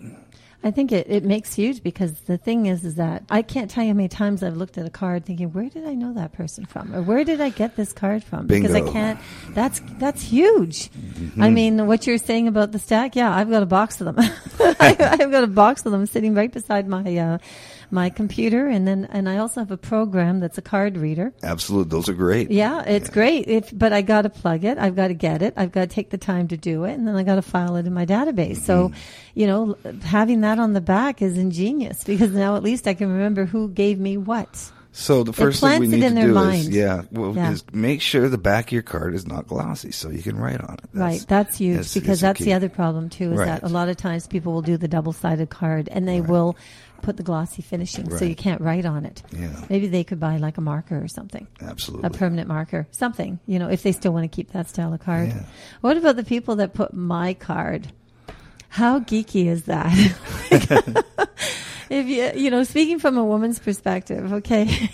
I 0.63 0.69
think 0.69 0.91
it, 0.91 1.07
it 1.09 1.23
makes 1.23 1.55
huge 1.55 1.81
because 1.81 2.11
the 2.21 2.37
thing 2.37 2.67
is, 2.67 2.85
is 2.85 2.95
that 2.95 3.23
I 3.31 3.41
can't 3.41 3.71
tell 3.71 3.83
you 3.83 3.89
how 3.89 3.95
many 3.95 4.09
times 4.09 4.43
I've 4.43 4.57
looked 4.57 4.77
at 4.77 4.85
a 4.85 4.91
card 4.91 5.25
thinking, 5.25 5.53
where 5.53 5.69
did 5.69 5.87
I 5.87 5.95
know 5.95 6.13
that 6.13 6.33
person 6.33 6.67
from? 6.67 6.93
Or 6.93 7.01
where 7.01 7.23
did 7.23 7.41
I 7.41 7.49
get 7.49 7.75
this 7.75 7.93
card 7.93 8.23
from? 8.23 8.45
Because 8.45 8.75
I 8.75 8.81
can't, 8.81 9.19
that's, 9.55 9.81
that's 9.97 10.21
huge. 10.21 10.91
I 11.39 11.49
mean, 11.49 11.87
what 11.87 12.05
you're 12.05 12.19
saying 12.19 12.47
about 12.47 12.73
the 12.73 12.79
stack, 12.79 13.15
yeah, 13.15 13.35
I've 13.35 13.49
got 13.49 13.63
a 13.63 13.65
box 13.65 13.99
of 14.01 14.15
them. 14.15 14.19
I, 14.59 15.17
I've 15.19 15.31
got 15.31 15.43
a 15.43 15.47
box 15.47 15.83
of 15.87 15.93
them 15.93 16.05
sitting 16.05 16.35
right 16.35 16.51
beside 16.51 16.87
my, 16.87 17.17
uh, 17.17 17.37
my 17.91 18.09
computer. 18.09 18.67
And 18.67 18.87
then, 18.87 19.07
and 19.11 19.27
I 19.27 19.37
also 19.37 19.59
have 19.61 19.71
a 19.71 19.77
program 19.77 20.39
that's 20.39 20.57
a 20.57 20.61
card 20.61 20.97
reader. 20.97 21.33
Absolutely. 21.43 21.89
Those 21.89 22.09
are 22.09 22.13
great. 22.13 22.49
Yeah, 22.51 22.81
it's 22.83 23.09
great. 23.09 23.47
If 23.47 23.69
but 23.77 23.93
I 23.93 24.01
got 24.01 24.23
to 24.23 24.29
plug 24.29 24.63
it. 24.63 24.77
I've 24.77 24.95
got 24.95 25.09
to 25.09 25.13
get 25.13 25.41
it. 25.41 25.53
I've 25.57 25.71
got 25.71 25.81
to 25.89 25.93
take 25.95 26.09
the 26.09 26.17
time 26.17 26.47
to 26.49 26.57
do 26.57 26.83
it, 26.85 26.93
and 26.93 27.07
then 27.07 27.15
I 27.15 27.23
got 27.23 27.35
to 27.35 27.41
file 27.41 27.75
it 27.75 27.85
in 27.87 27.93
my 27.93 28.05
database. 28.05 28.57
So, 28.57 28.89
Mm-hmm. 28.89 28.95
you 29.39 29.47
know, 29.47 29.77
having 30.03 30.41
that 30.41 30.59
on 30.59 30.73
the 30.73 30.81
back 30.81 31.21
is 31.21 31.37
ingenious 31.37 32.03
because 32.03 32.31
now 32.31 32.55
at 32.55 32.63
least 32.63 32.87
I 32.87 32.93
can 32.93 33.11
remember 33.11 33.45
who 33.45 33.69
gave 33.69 33.99
me 33.99 34.17
what. 34.17 34.71
So 34.93 35.23
the 35.23 35.31
first 35.31 35.61
thing 35.61 35.79
we 35.79 35.87
need 35.87 36.01
to 36.01 36.09
do 36.09 36.33
mind. 36.33 36.59
is, 36.63 36.69
yeah, 36.69 37.03
well, 37.11 37.33
Yeah. 37.33 37.51
is 37.53 37.63
make 37.71 38.01
sure 38.01 38.27
the 38.27 38.37
back 38.37 38.65
of 38.67 38.71
your 38.73 38.81
card 38.81 39.15
is 39.15 39.25
not 39.25 39.47
glossy 39.47 39.91
so 39.91 40.09
you 40.09 40.21
can 40.21 40.35
write 40.37 40.59
on 40.59 40.73
it. 40.83 40.89
right, 40.93 41.23
that's 41.29 41.59
huge 41.59 41.75
that's- 41.77 41.93
because 41.93 42.19
that's 42.19 42.39
that's 42.39 42.45
the 42.45 42.51
other 42.51 42.67
problem 42.67 43.09
too. 43.09 43.31
Is 43.31 43.39
Right. 43.39 43.45
that 43.45 43.63
a 43.63 43.69
lot 43.69 43.87
of 43.87 43.95
times 43.95 44.27
people 44.27 44.51
will 44.51 44.61
do 44.61 44.75
the 44.75 44.89
double-sided 44.89 45.49
card 45.49 45.87
and 45.93 46.05
they 46.05 46.19
will 46.19 46.57
put 47.01 47.17
the 47.17 47.23
glossy 47.23 47.61
finishing, 47.61 48.09
so 48.17 48.25
you 48.25 48.35
can't 48.35 48.61
write 48.61 48.85
on 48.85 49.05
it. 49.05 49.23
Yeah. 49.31 49.49
Maybe 49.69 49.87
they 49.87 50.03
could 50.03 50.19
buy 50.19 50.37
like 50.37 50.57
a 50.57 50.61
marker 50.61 51.01
or 51.01 51.07
something. 51.07 51.47
Absolutely. 51.61 52.07
a 52.07 52.09
permanent 52.09 52.47
marker, 52.47 52.87
something, 52.91 53.39
you 53.45 53.59
know, 53.59 53.69
if 53.69 53.83
they 53.83 53.91
still 53.91 54.13
want 54.13 54.23
to 54.23 54.35
keep 54.35 54.51
that 54.51 54.69
style 54.69 54.93
of 54.93 54.99
card. 54.99 55.29
Yeah. 55.29 55.43
What 55.81 55.97
about 55.97 56.15
the 56.15 56.23
people 56.23 56.57
that 56.57 56.73
put 56.73 56.93
my 56.93 57.33
card? 57.33 57.91
How 58.69 58.99
geeky 58.99 59.47
is 59.47 59.63
that? 59.63 59.91
if 61.89 62.07
you, 62.07 62.31
you 62.41 62.49
know, 62.49 62.63
speaking 62.63 62.99
from 62.99 63.17
a 63.17 63.25
woman's 63.25 63.59
perspective, 63.59 64.31
okay. 64.31 64.89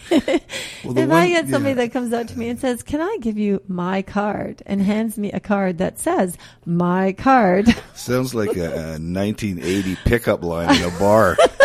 Well, 0.84 0.98
if 0.98 1.12
I 1.12 1.28
get 1.30 1.50
somebody 1.50 1.76
yeah. 1.76 1.86
that 1.86 1.92
comes 1.92 2.14
up 2.14 2.28
to 2.28 2.40
me 2.40 2.50
and 2.50 2.60
says, 2.60 2.82
"Can 2.84 3.02
I 3.02 3.18
give 3.20 3.38
you 3.38 3.62
my 3.68 4.02
card?" 4.02 4.64
and 4.66 4.82
hands 4.82 5.18
me 5.18 5.32
a 5.32 5.40
card 5.40 5.80
that 5.80 6.00
says 6.00 6.38
"my 6.66 7.14
card," 7.14 7.68
Sounds 7.94 8.34
like 8.34 8.56
a, 8.56 8.66
a 8.66 9.00
1980 9.00 9.98
pickup 10.06 10.44
line 10.44 10.76
in 10.76 10.84
a 10.84 11.00
bar. 11.00 11.38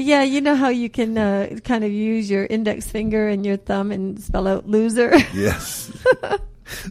yeah, 0.00 0.22
you 0.22 0.40
know 0.40 0.54
how 0.54 0.68
you 0.68 0.88
can 0.88 1.18
uh, 1.18 1.58
kind 1.64 1.84
of 1.84 1.90
use 1.92 2.30
your 2.30 2.46
index 2.46 2.88
finger 2.90 3.28
and 3.28 3.44
your 3.44 3.56
thumb 3.56 3.92
and 3.92 4.20
spell 4.22 4.46
out 4.46 4.68
"loser." 4.68 5.16
yes. 5.34 5.90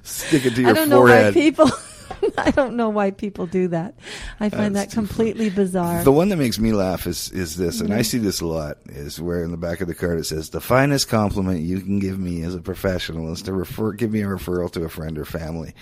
Stick 0.04 0.46
it 0.46 0.56
to 0.56 0.62
your 0.62 0.76
forehead. 0.76 0.78
I 0.78 0.80
don't 0.80 0.90
know 0.90 1.02
why 1.02 1.32
people. 1.32 1.70
I 2.38 2.52
don't 2.52 2.76
know 2.76 2.90
why 2.90 3.12
people 3.12 3.46
do 3.46 3.68
that. 3.70 3.94
I 4.40 4.50
find 4.50 4.76
That's 4.76 4.88
that 4.88 4.94
completely 4.94 5.50
bizarre. 5.52 6.04
The 6.04 6.12
one 6.12 6.30
that 6.30 6.38
makes 6.38 6.58
me 6.58 6.72
laugh 6.74 7.06
is 7.06 7.32
is 7.32 7.58
this, 7.58 7.80
and 7.80 7.94
I 7.94 7.98
Mm-hmm. 7.98 8.04
see 8.04 8.18
this 8.18 8.42
a 8.42 8.48
lot. 8.48 8.78
Is 8.88 9.22
where 9.22 9.44
in 9.44 9.52
the 9.52 9.58
back 9.58 9.82
of 9.82 9.88
the 9.88 9.94
card 9.94 10.20
it 10.20 10.26
says, 10.26 10.50
"The 10.50 10.62
finest 10.62 11.10
compliment 11.10 11.60
you 11.62 11.80
can 11.82 12.00
give 12.00 12.18
me 12.18 12.42
as 12.44 12.56
a 12.56 12.62
professional 12.62 13.32
is 13.34 13.44
to 13.44 13.54
refer, 13.54 13.92
give 13.92 14.12
me 14.12 14.22
a 14.22 14.26
referral 14.28 14.72
to 14.72 14.84
a 14.84 14.90
friend 14.90 15.18
or 15.20 15.26
family." 15.26 15.74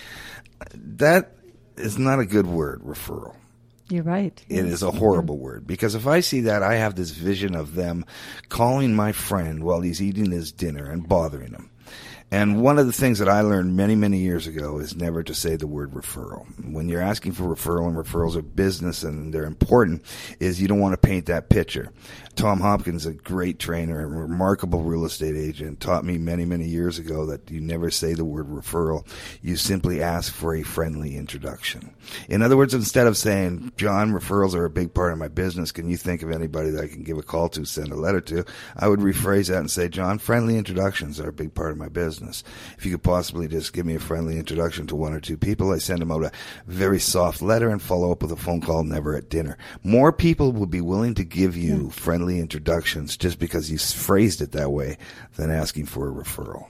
That 0.73 1.31
is 1.77 1.97
not 1.97 2.19
a 2.19 2.25
good 2.25 2.47
word, 2.47 2.81
referral. 2.81 3.35
You're 3.89 4.03
right. 4.03 4.43
It 4.49 4.65
is 4.65 4.81
a 4.81 4.91
horrible 4.91 5.37
word 5.37 5.67
because 5.67 5.93
if 5.93 6.07
I 6.07 6.21
see 6.21 6.41
that, 6.41 6.63
I 6.63 6.75
have 6.75 6.95
this 6.95 7.11
vision 7.11 7.55
of 7.55 7.75
them 7.75 8.05
calling 8.49 8.95
my 8.95 9.11
friend 9.11 9.63
while 9.63 9.81
he's 9.81 10.01
eating 10.01 10.31
his 10.31 10.51
dinner 10.51 10.89
and 10.89 11.07
bothering 11.07 11.51
him. 11.51 11.69
And 12.31 12.61
one 12.61 12.79
of 12.79 12.87
the 12.87 12.91
things 12.91 13.19
that 13.19 13.29
I 13.29 13.41
learned 13.41 13.77
many, 13.77 13.95
many 13.95 14.17
years 14.17 14.47
ago 14.47 14.79
is 14.79 14.95
never 14.95 15.23
to 15.23 15.33
say 15.33 15.55
the 15.55 15.67
word 15.67 15.91
referral. 15.91 16.45
When 16.71 16.89
you're 16.89 17.01
asking 17.01 17.33
for 17.33 17.43
referral 17.43 17.87
and 17.87 17.95
referrals 17.95 18.35
are 18.35 18.41
business 18.41 19.03
and 19.03 19.33
they're 19.33 19.45
important, 19.45 20.03
is 20.39 20.59
you 20.59 20.67
don't 20.67 20.79
want 20.79 20.93
to 20.93 21.07
paint 21.07 21.27
that 21.27 21.49
picture. 21.49 21.91
Tom 22.35 22.59
Hopkins, 22.59 23.05
a 23.05 23.13
great 23.13 23.59
trainer, 23.59 24.01
a 24.01 24.07
remarkable 24.07 24.81
real 24.81 25.05
estate 25.05 25.37
agent, 25.37 25.79
taught 25.79 26.03
me 26.03 26.17
many, 26.17 26.43
many 26.43 26.65
years 26.65 26.99
ago 26.99 27.25
that 27.27 27.49
you 27.49 27.61
never 27.61 27.89
say 27.89 28.13
the 28.13 28.25
word 28.25 28.47
referral. 28.47 29.07
You 29.41 29.55
simply 29.55 30.03
ask 30.03 30.33
for 30.33 30.53
a 30.55 30.63
friendly 30.63 31.15
introduction. 31.15 31.95
In 32.27 32.41
other 32.41 32.57
words, 32.57 32.73
instead 32.73 33.07
of 33.07 33.15
saying, 33.15 33.71
John, 33.77 34.11
referrals 34.11 34.53
are 34.53 34.65
a 34.65 34.69
big 34.69 34.93
part 34.93 35.13
of 35.13 35.19
my 35.19 35.29
business. 35.29 35.71
Can 35.71 35.89
you 35.89 35.95
think 35.95 36.23
of 36.23 36.31
anybody 36.31 36.71
that 36.71 36.83
I 36.83 36.87
can 36.87 37.03
give 37.03 37.17
a 37.17 37.23
call 37.23 37.47
to, 37.49 37.63
send 37.63 37.93
a 37.93 37.95
letter 37.95 38.21
to? 38.21 38.43
I 38.75 38.89
would 38.89 38.99
rephrase 38.99 39.47
that 39.47 39.59
and 39.59 39.71
say, 39.71 39.87
John, 39.87 40.17
friendly 40.17 40.57
introductions 40.57 41.19
are 41.21 41.29
a 41.29 41.33
big 41.33 41.53
part 41.53 41.71
of 41.71 41.77
my 41.77 41.87
business. 42.25 42.43
If 42.77 42.85
you 42.85 42.91
could 42.93 43.03
possibly 43.03 43.47
just 43.47 43.73
give 43.73 43.85
me 43.85 43.95
a 43.95 43.99
friendly 43.99 44.37
introduction 44.37 44.87
to 44.87 44.95
one 44.95 45.13
or 45.13 45.19
two 45.19 45.37
people, 45.37 45.71
I 45.71 45.77
send 45.77 45.99
them 45.99 46.11
out 46.11 46.23
a 46.23 46.31
very 46.67 46.99
soft 46.99 47.41
letter 47.41 47.69
and 47.69 47.81
follow 47.81 48.11
up 48.11 48.21
with 48.21 48.31
a 48.31 48.35
phone 48.35 48.61
call, 48.61 48.83
never 48.83 49.15
at 49.15 49.29
dinner. 49.29 49.57
More 49.83 50.11
people 50.11 50.51
will 50.51 50.65
be 50.65 50.81
willing 50.81 51.13
to 51.15 51.23
give 51.23 51.55
you 51.55 51.75
hmm. 51.75 51.89
friendly 51.89 52.39
introductions 52.39 53.17
just 53.17 53.39
because 53.39 53.71
you 53.71 53.77
phrased 53.77 54.41
it 54.41 54.51
that 54.51 54.71
way 54.71 54.97
than 55.35 55.51
asking 55.51 55.85
for 55.85 56.07
a 56.07 56.11
referral. 56.11 56.67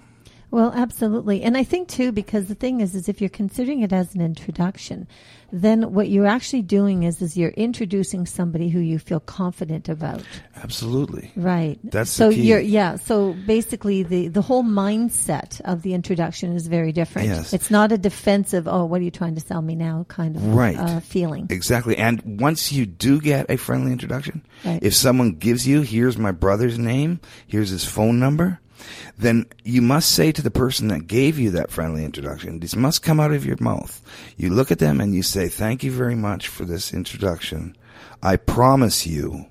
Well, 0.52 0.72
absolutely. 0.75 1.42
And 1.44 1.58
I 1.58 1.64
think 1.64 1.88
too, 1.90 2.12
because 2.12 2.46
the 2.48 2.56
thing 2.56 2.82
is, 2.82 2.96
is 2.96 3.10
if 3.10 3.20
you're 3.22 3.30
considering 3.30 3.82
it 3.82 3.92
as 3.92 4.16
an 4.16 4.22
introduction, 4.22 5.08
then 5.52 5.94
what 5.94 6.10
you're 6.10 6.25
actually 6.28 6.62
doing 6.64 7.04
is, 7.04 7.22
is 7.22 7.38
you're 7.38 7.52
introducing 7.52 8.25
somebody 8.25 8.70
who 8.70 8.80
you 8.80 8.98
feel 9.00 9.20
confident 9.20 9.88
about. 9.90 10.22
Absolutely. 10.64 11.32
Right. 11.36 11.80
That's 11.84 12.10
so 12.12 12.30
the 12.30 12.36
key. 12.36 12.42
you're 12.48 12.60
yeah. 12.60 12.96
So 12.96 13.34
basically, 13.46 14.04
the 14.04 14.28
the 14.30 14.42
whole 14.42 14.64
mindset 14.64 15.62
of 15.62 15.82
the 15.82 15.94
introduction 15.94 16.54
is 16.56 16.68
very 16.68 16.92
different. 16.92 17.28
Yes. 17.28 17.54
It's 17.54 17.70
not 17.72 17.92
a 17.92 17.98
defensive. 17.98 18.68
Oh, 18.68 18.86
what 18.86 19.02
are 19.02 19.04
you 19.04 19.12
trying 19.12 19.36
to 19.36 19.42
sell 19.42 19.62
me 19.62 19.75
now? 19.75 20.06
Kind 20.08 20.36
of 20.36 20.46
Right. 20.54 20.78
uh, 20.78 21.00
feeling. 21.00 21.48
Exactly. 21.50 21.98
And 21.98 22.40
once 22.40 22.72
you 22.72 22.86
do 22.86 23.20
get 23.22 23.50
a 23.50 23.58
friendly 23.58 23.92
introduction, 23.92 24.42
Right. 24.64 24.82
if 24.82 24.94
someone 24.96 25.34
gives 25.34 25.68
you, 25.68 25.82
here's 25.82 26.18
my 26.18 26.32
brother's 26.32 26.80
name, 26.80 27.20
here's 27.48 27.70
his 27.70 27.86
phone 27.86 28.20
number, 28.20 28.60
then 29.17 29.46
you 29.63 29.82
must 29.82 30.12
say 30.12 30.32
to 30.32 30.41
the 30.41 30.51
person 30.51 30.88
that 30.89 31.08
gave 31.08 31.39
you 31.39 31.51
that 31.51 31.72
friendly 31.72 32.03
introduction, 32.03 32.60
this 32.60 32.75
must 32.75 33.03
come 33.03 33.20
out 33.20 33.32
of 33.32 33.46
your 33.46 33.58
mouth. 33.60 34.01
You 34.38 34.50
look 34.50 34.72
at 34.72 34.79
them 34.79 35.00
and 35.00 35.13
you 35.13 35.24
say, 35.24 35.48
thank 35.48 35.84
you 35.84 35.91
very 35.91 36.15
much 36.15 36.48
for 36.48 36.65
this 36.65 36.94
introduction. 36.94 37.75
I 38.22 38.38
promise 38.38 39.05
you 39.05 39.46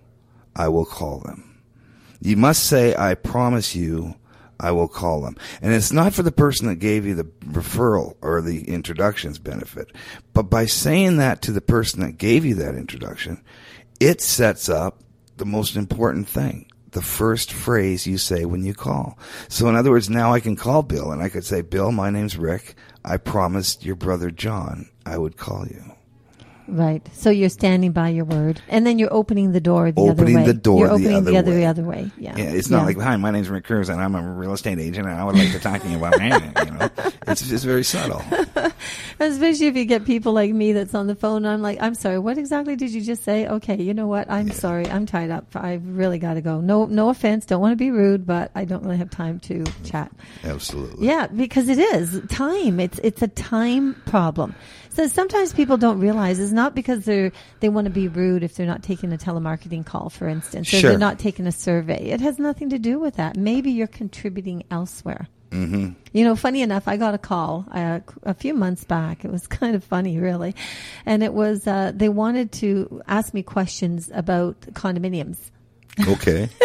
I 0.56 0.68
will 0.68 0.84
call 0.84 1.18
them. 1.20 1.62
You 2.20 2.36
must 2.36 2.64
say, 2.64 2.94
I 2.96 3.14
promise 3.14 3.74
you 3.74 4.14
I 4.58 4.70
will 4.70 4.88
call 4.88 5.20
them. 5.20 5.36
And 5.60 5.72
it's 5.72 5.92
not 5.92 6.14
for 6.14 6.22
the 6.22 6.32
person 6.32 6.68
that 6.68 6.76
gave 6.76 7.04
you 7.04 7.14
the 7.14 7.24
referral 7.46 8.16
or 8.22 8.40
the 8.40 8.68
introduction's 8.68 9.38
benefit, 9.38 9.90
but 10.32 10.44
by 10.44 10.66
saying 10.66 11.16
that 11.18 11.42
to 11.42 11.52
the 11.52 11.60
person 11.60 12.00
that 12.00 12.18
gave 12.18 12.44
you 12.44 12.54
that 12.56 12.74
introduction, 12.74 13.42
it 14.00 14.20
sets 14.20 14.68
up 14.68 15.00
the 15.36 15.44
most 15.44 15.76
important 15.76 16.28
thing. 16.28 16.66
The 16.94 17.02
first 17.02 17.52
phrase 17.52 18.06
you 18.06 18.18
say 18.18 18.44
when 18.44 18.62
you 18.62 18.72
call. 18.72 19.18
So 19.48 19.68
in 19.68 19.74
other 19.74 19.90
words, 19.90 20.08
now 20.08 20.32
I 20.32 20.38
can 20.38 20.54
call 20.54 20.84
Bill 20.84 21.10
and 21.10 21.20
I 21.20 21.28
could 21.28 21.44
say, 21.44 21.60
Bill, 21.60 21.90
my 21.90 22.08
name's 22.08 22.36
Rick. 22.36 22.76
I 23.04 23.16
promised 23.16 23.84
your 23.84 23.96
brother 23.96 24.30
John 24.30 24.88
I 25.04 25.18
would 25.18 25.36
call 25.36 25.66
you. 25.66 25.82
Right. 26.66 27.06
So 27.14 27.30
you're 27.30 27.48
standing 27.50 27.92
by 27.92 28.08
your 28.08 28.24
word, 28.24 28.60
and 28.68 28.86
then 28.86 28.98
you're 28.98 29.12
opening 29.12 29.52
the 29.52 29.60
door 29.60 29.92
the 29.92 30.00
Opening 30.00 30.36
other 30.36 30.46
way. 30.46 30.46
the 30.46 30.54
door 30.54 30.78
You're 30.80 30.88
the 30.88 30.94
opening 30.94 31.16
other 31.16 31.30
the 31.30 31.36
other, 31.38 31.50
way. 31.50 31.56
the 31.58 31.66
other 31.66 31.82
way. 31.84 32.10
Yeah. 32.18 32.34
Yeah, 32.36 32.44
it's 32.44 32.70
not 32.70 32.80
Yeah. 32.80 32.84
like, 32.86 32.98
hi, 32.98 33.16
my 33.16 33.30
name's 33.30 33.48
Rick 33.50 33.64
Cruse 33.64 33.88
and 33.90 34.00
I'm 34.00 34.14
a 34.14 34.22
real 34.32 34.52
estate 34.54 34.78
agent 34.78 35.06
and 35.06 35.14
I 35.18 35.24
would 35.24 35.36
like 35.36 35.52
to 35.52 35.58
talk 35.58 35.82
to 35.82 35.88
you 35.88 35.98
about, 35.98 36.20
you 36.20 36.70
know, 36.70 36.88
it's 37.26 37.46
just 37.46 37.64
very 37.64 37.84
subtle. 37.84 38.22
Especially 39.20 39.66
if 39.68 39.76
you 39.76 39.84
get 39.84 40.04
people 40.04 40.32
like 40.32 40.52
me 40.52 40.72
that's 40.72 40.94
on 40.94 41.06
the 41.06 41.14
phone. 41.14 41.46
I'm 41.46 41.62
like, 41.62 41.78
I'm 41.80 41.94
sorry. 41.94 42.18
What 42.18 42.38
exactly 42.38 42.76
did 42.76 42.90
you 42.90 43.00
just 43.00 43.22
say? 43.24 43.46
Okay, 43.46 43.80
you 43.80 43.94
know 43.94 44.06
what? 44.06 44.30
I'm 44.30 44.50
sorry. 44.50 44.86
I'm 44.88 45.06
tied 45.06 45.30
up. 45.30 45.46
I've 45.54 45.86
really 45.86 46.18
got 46.18 46.34
to 46.34 46.40
go. 46.40 46.60
No, 46.60 46.86
no 46.86 47.10
offense. 47.10 47.46
Don't 47.46 47.60
want 47.60 47.72
to 47.72 47.76
be 47.76 47.90
rude, 47.90 48.26
but 48.26 48.50
I 48.54 48.64
don't 48.64 48.82
really 48.84 48.96
have 48.98 49.10
time 49.10 49.38
to 49.40 49.64
chat. 49.84 50.10
Absolutely. 50.42 51.06
Yeah, 51.06 51.26
because 51.28 51.68
it 51.68 51.78
is 51.78 52.20
time. 52.28 52.80
It's 52.80 52.98
it's 53.04 53.22
a 53.22 53.28
time 53.28 53.94
problem. 54.06 54.54
So 54.94 55.06
sometimes 55.08 55.52
people 55.52 55.76
don't 55.76 55.98
realize 55.98 56.38
it's 56.38 56.52
not 56.52 56.74
because 56.74 57.04
they're 57.04 57.32
they 57.60 57.68
want 57.68 57.86
to 57.86 57.90
be 57.92 58.06
rude 58.08 58.42
if 58.44 58.54
they're 58.54 58.66
not 58.66 58.82
taking 58.82 59.12
a 59.12 59.16
telemarketing 59.18 59.84
call, 59.84 60.08
for 60.08 60.28
instance, 60.28 60.72
or 60.72 60.76
Sure. 60.78 60.90
they're 60.90 60.98
not 60.98 61.18
taking 61.18 61.46
a 61.46 61.52
survey. 61.52 62.10
It 62.10 62.20
has 62.20 62.38
nothing 62.38 62.70
to 62.70 62.78
do 62.78 62.98
with 63.00 63.16
that. 63.16 63.36
Maybe 63.36 63.72
you're 63.72 63.88
contributing 63.88 64.62
elsewhere. 64.70 65.26
hmm 65.50 65.90
You 66.12 66.24
know, 66.24 66.36
funny 66.36 66.62
enough, 66.62 66.86
I 66.86 66.96
got 66.96 67.12
a 67.14 67.18
call 67.18 67.66
uh, 67.72 68.00
a 68.22 68.34
few 68.34 68.54
months 68.54 68.84
back. 68.84 69.24
It 69.24 69.32
was 69.32 69.46
kind 69.60 69.74
of 69.74 69.82
funny, 69.82 70.18
really, 70.18 70.54
and 71.04 71.22
it 71.24 71.34
was 71.34 71.66
uh, 71.66 71.90
they 71.94 72.08
wanted 72.08 72.52
to 72.62 73.02
ask 73.08 73.34
me 73.34 73.42
questions 73.42 74.10
about 74.14 74.60
condominiums. 74.74 75.38
Okay. 76.08 76.48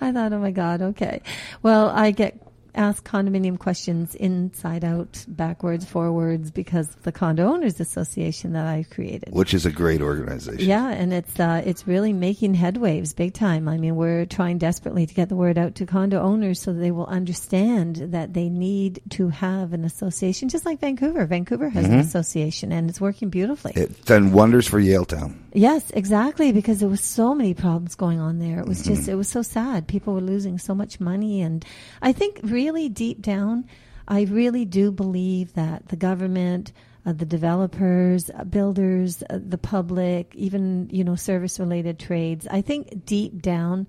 I 0.00 0.10
thought, 0.12 0.32
oh 0.32 0.38
my 0.40 0.50
God, 0.50 0.82
okay. 0.82 1.22
Well, 1.62 1.88
I 1.90 2.10
get 2.10 2.40
asked 2.74 3.04
condominium 3.04 3.58
questions 3.58 4.14
inside 4.14 4.84
out, 4.84 5.24
backwards, 5.28 5.84
forwards, 5.84 6.50
because 6.50 6.88
of 6.88 7.02
the 7.02 7.12
Condo 7.12 7.52
Owners 7.52 7.80
Association 7.80 8.52
that 8.52 8.66
I 8.66 8.84
created. 8.90 9.32
Which 9.32 9.54
is 9.54 9.66
a 9.66 9.70
great 9.70 10.00
organization. 10.00 10.68
Yeah, 10.68 10.88
and 10.88 11.12
it's 11.12 11.38
uh, 11.38 11.62
it's 11.64 11.86
really 11.86 12.12
making 12.12 12.54
headwaves 12.54 13.14
big 13.14 13.34
time. 13.34 13.68
I 13.68 13.76
mean, 13.76 13.96
we're 13.96 14.26
trying 14.26 14.58
desperately 14.58 15.06
to 15.06 15.14
get 15.14 15.28
the 15.28 15.36
word 15.36 15.58
out 15.58 15.74
to 15.76 15.86
condo 15.86 16.20
owners 16.20 16.60
so 16.60 16.72
that 16.72 16.80
they 16.80 16.90
will 16.90 17.06
understand 17.06 17.96
that 17.96 18.34
they 18.34 18.48
need 18.48 19.00
to 19.10 19.28
have 19.28 19.72
an 19.72 19.84
association, 19.84 20.48
just 20.48 20.64
like 20.64 20.80
Vancouver. 20.80 21.26
Vancouver 21.26 21.68
has 21.68 21.84
an 21.84 21.98
association, 21.98 22.72
and 22.72 22.88
it's 22.88 23.00
working 23.00 23.28
beautifully. 23.28 23.72
It's 23.76 24.00
done 24.00 24.32
wonders 24.32 24.66
for 24.66 24.80
Yaletown. 24.80 25.36
Yes, 25.54 25.90
exactly, 25.90 26.52
because 26.52 26.80
there 26.80 26.88
was 26.88 27.02
so 27.02 27.34
many 27.34 27.52
problems 27.52 27.94
going 27.94 28.18
on 28.20 28.38
there. 28.38 28.60
It 28.60 28.66
was 28.66 28.82
just, 28.82 29.06
it 29.06 29.16
was 29.16 29.28
so 29.28 29.42
sad. 29.42 29.86
People 29.86 30.14
were 30.14 30.22
losing 30.22 30.58
so 30.58 30.74
much 30.74 30.98
money. 30.98 31.42
And 31.42 31.62
I 32.00 32.12
think 32.12 32.40
really 32.62 32.88
deep 32.88 33.20
down, 33.20 33.66
I 34.06 34.22
really 34.22 34.64
do 34.64 34.90
believe 34.92 35.54
that 35.54 35.88
the 35.88 35.96
government, 35.96 36.72
uh, 37.04 37.12
the 37.12 37.24
developers, 37.24 38.30
uh, 38.30 38.44
builders, 38.44 39.22
uh, 39.28 39.38
the 39.44 39.58
public, 39.58 40.32
even, 40.34 40.88
you 40.92 41.02
know, 41.02 41.16
service 41.16 41.58
related 41.58 41.98
trades, 41.98 42.46
I 42.48 42.60
think 42.62 43.04
deep 43.04 43.42
down, 43.42 43.86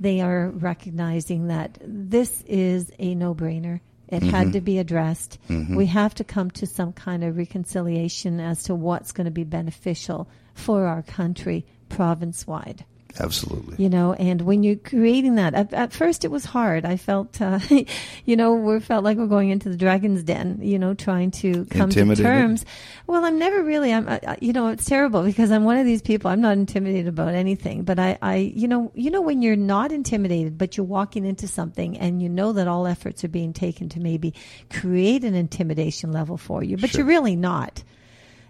they 0.00 0.20
are 0.20 0.50
recognizing 0.50 1.48
that 1.48 1.78
this 1.82 2.42
is 2.46 2.90
a 2.98 3.14
no 3.14 3.34
brainer. 3.34 3.80
It 4.08 4.22
had 4.22 4.52
to 4.52 4.60
be 4.60 4.78
addressed. 4.78 5.38
We 5.76 5.86
have 5.86 6.14
to 6.16 6.24
come 6.24 6.50
to 6.52 6.66
some 6.66 6.92
kind 6.92 7.24
of 7.24 7.36
reconciliation 7.36 8.38
as 8.38 8.62
to 8.64 8.74
what's 8.74 9.12
going 9.12 9.24
to 9.24 9.30
be 9.30 9.44
beneficial 9.44 10.28
for 10.54 10.86
our 10.86 11.02
country 11.02 11.64
province 11.88 12.46
wide. 12.46 12.84
Absolutely. 13.20 13.82
You 13.82 13.88
know, 13.88 14.12
and 14.14 14.42
when 14.42 14.62
you're 14.62 14.76
creating 14.76 15.36
that, 15.36 15.54
at, 15.54 15.72
at 15.72 15.92
first 15.92 16.24
it 16.24 16.28
was 16.28 16.44
hard. 16.44 16.84
I 16.84 16.96
felt, 16.96 17.40
uh, 17.40 17.60
you 18.24 18.36
know, 18.36 18.54
we 18.54 18.80
felt 18.80 19.04
like 19.04 19.16
we're 19.18 19.26
going 19.26 19.50
into 19.50 19.68
the 19.68 19.76
dragon's 19.76 20.22
den, 20.24 20.58
you 20.62 20.78
know, 20.78 20.94
trying 20.94 21.30
to 21.32 21.64
come 21.66 21.90
to 21.90 22.16
terms. 22.16 22.64
Well, 23.06 23.24
I'm 23.24 23.38
never 23.38 23.62
really, 23.62 23.92
I'm, 23.92 24.08
I, 24.08 24.36
you 24.40 24.52
know, 24.52 24.68
it's 24.68 24.84
terrible 24.84 25.22
because 25.22 25.50
I'm 25.50 25.64
one 25.64 25.76
of 25.76 25.86
these 25.86 26.02
people. 26.02 26.30
I'm 26.30 26.40
not 26.40 26.54
intimidated 26.56 27.06
about 27.06 27.34
anything, 27.34 27.84
but 27.84 27.98
I, 27.98 28.18
I, 28.20 28.36
you 28.36 28.66
know, 28.66 28.90
you 28.94 29.10
know, 29.10 29.20
when 29.20 29.42
you're 29.42 29.56
not 29.56 29.92
intimidated, 29.92 30.58
but 30.58 30.76
you're 30.76 30.86
walking 30.86 31.24
into 31.24 31.46
something 31.46 31.96
and 31.98 32.20
you 32.20 32.28
know 32.28 32.52
that 32.52 32.66
all 32.66 32.86
efforts 32.86 33.22
are 33.22 33.28
being 33.28 33.52
taken 33.52 33.88
to 33.90 34.00
maybe 34.00 34.34
create 34.70 35.22
an 35.24 35.34
intimidation 35.34 36.10
level 36.12 36.36
for 36.36 36.62
you, 36.64 36.76
but 36.76 36.90
Sure. 36.90 37.00
you're 37.00 37.08
really 37.08 37.36
not 37.36 37.82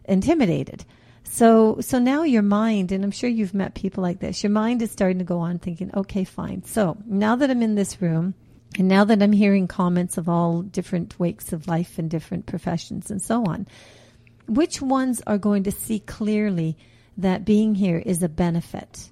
intimidated. 0.06 0.84
So, 1.24 1.78
so 1.80 1.98
now 1.98 2.22
your 2.22 2.42
mind, 2.42 2.92
and 2.92 3.02
I'm 3.02 3.10
sure 3.10 3.28
you've 3.28 3.54
met 3.54 3.74
people 3.74 4.02
like 4.02 4.20
this, 4.20 4.42
your 4.42 4.50
mind 4.50 4.82
is 4.82 4.90
starting 4.90 5.18
to 5.18 5.24
go 5.24 5.40
on 5.40 5.58
thinking, 5.58 5.90
okay, 5.94 6.24
fine. 6.24 6.62
So 6.64 6.96
now 7.06 7.34
that 7.36 7.50
I'm 7.50 7.62
in 7.62 7.74
this 7.74 8.00
room, 8.00 8.34
and 8.78 8.88
now 8.88 9.04
that 9.04 9.22
I'm 9.22 9.32
hearing 9.32 9.66
comments 9.66 10.18
of 10.18 10.28
all 10.28 10.62
different 10.62 11.18
wakes 11.18 11.52
of 11.52 11.68
life 11.68 11.98
and 11.98 12.10
different 12.10 12.46
professions 12.46 13.10
and 13.10 13.22
so 13.22 13.44
on, 13.44 13.66
which 14.46 14.82
ones 14.82 15.22
are 15.26 15.38
going 15.38 15.64
to 15.64 15.72
see 15.72 16.00
clearly 16.00 16.76
that 17.16 17.44
being 17.44 17.74
here 17.74 17.98
is 17.98 18.22
a 18.22 18.28
benefit? 18.28 19.10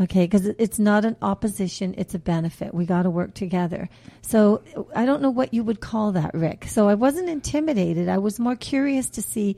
Okay, 0.00 0.24
because 0.24 0.46
it's 0.46 0.78
not 0.78 1.04
an 1.04 1.16
opposition, 1.22 1.94
it's 1.98 2.14
a 2.14 2.20
benefit. 2.20 2.72
We 2.72 2.86
got 2.86 3.02
to 3.02 3.10
work 3.10 3.34
together. 3.34 3.88
So 4.22 4.62
I 4.94 5.04
don't 5.04 5.22
know 5.22 5.30
what 5.30 5.52
you 5.52 5.64
would 5.64 5.80
call 5.80 6.12
that, 6.12 6.34
Rick. 6.34 6.66
So 6.66 6.88
I 6.88 6.94
wasn't 6.94 7.28
intimidated. 7.28 8.08
I 8.08 8.18
was 8.18 8.38
more 8.38 8.54
curious 8.54 9.08
to 9.10 9.22
see 9.22 9.56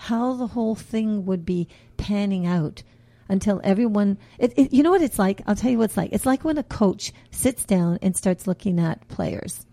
how 0.00 0.32
the 0.32 0.46
whole 0.46 0.74
thing 0.74 1.26
would 1.26 1.44
be 1.44 1.68
panning 1.98 2.46
out 2.46 2.82
until 3.28 3.60
everyone. 3.62 4.16
It, 4.38 4.54
it, 4.56 4.72
you 4.72 4.82
know 4.82 4.90
what 4.90 5.02
it's 5.02 5.18
like? 5.18 5.42
I'll 5.46 5.54
tell 5.54 5.70
you 5.70 5.76
what 5.76 5.84
it's 5.84 5.96
like. 5.96 6.12
It's 6.12 6.24
like 6.24 6.42
when 6.42 6.56
a 6.56 6.62
coach 6.62 7.12
sits 7.30 7.64
down 7.64 7.98
and 8.00 8.16
starts 8.16 8.46
looking 8.46 8.80
at 8.80 9.06
players 9.08 9.66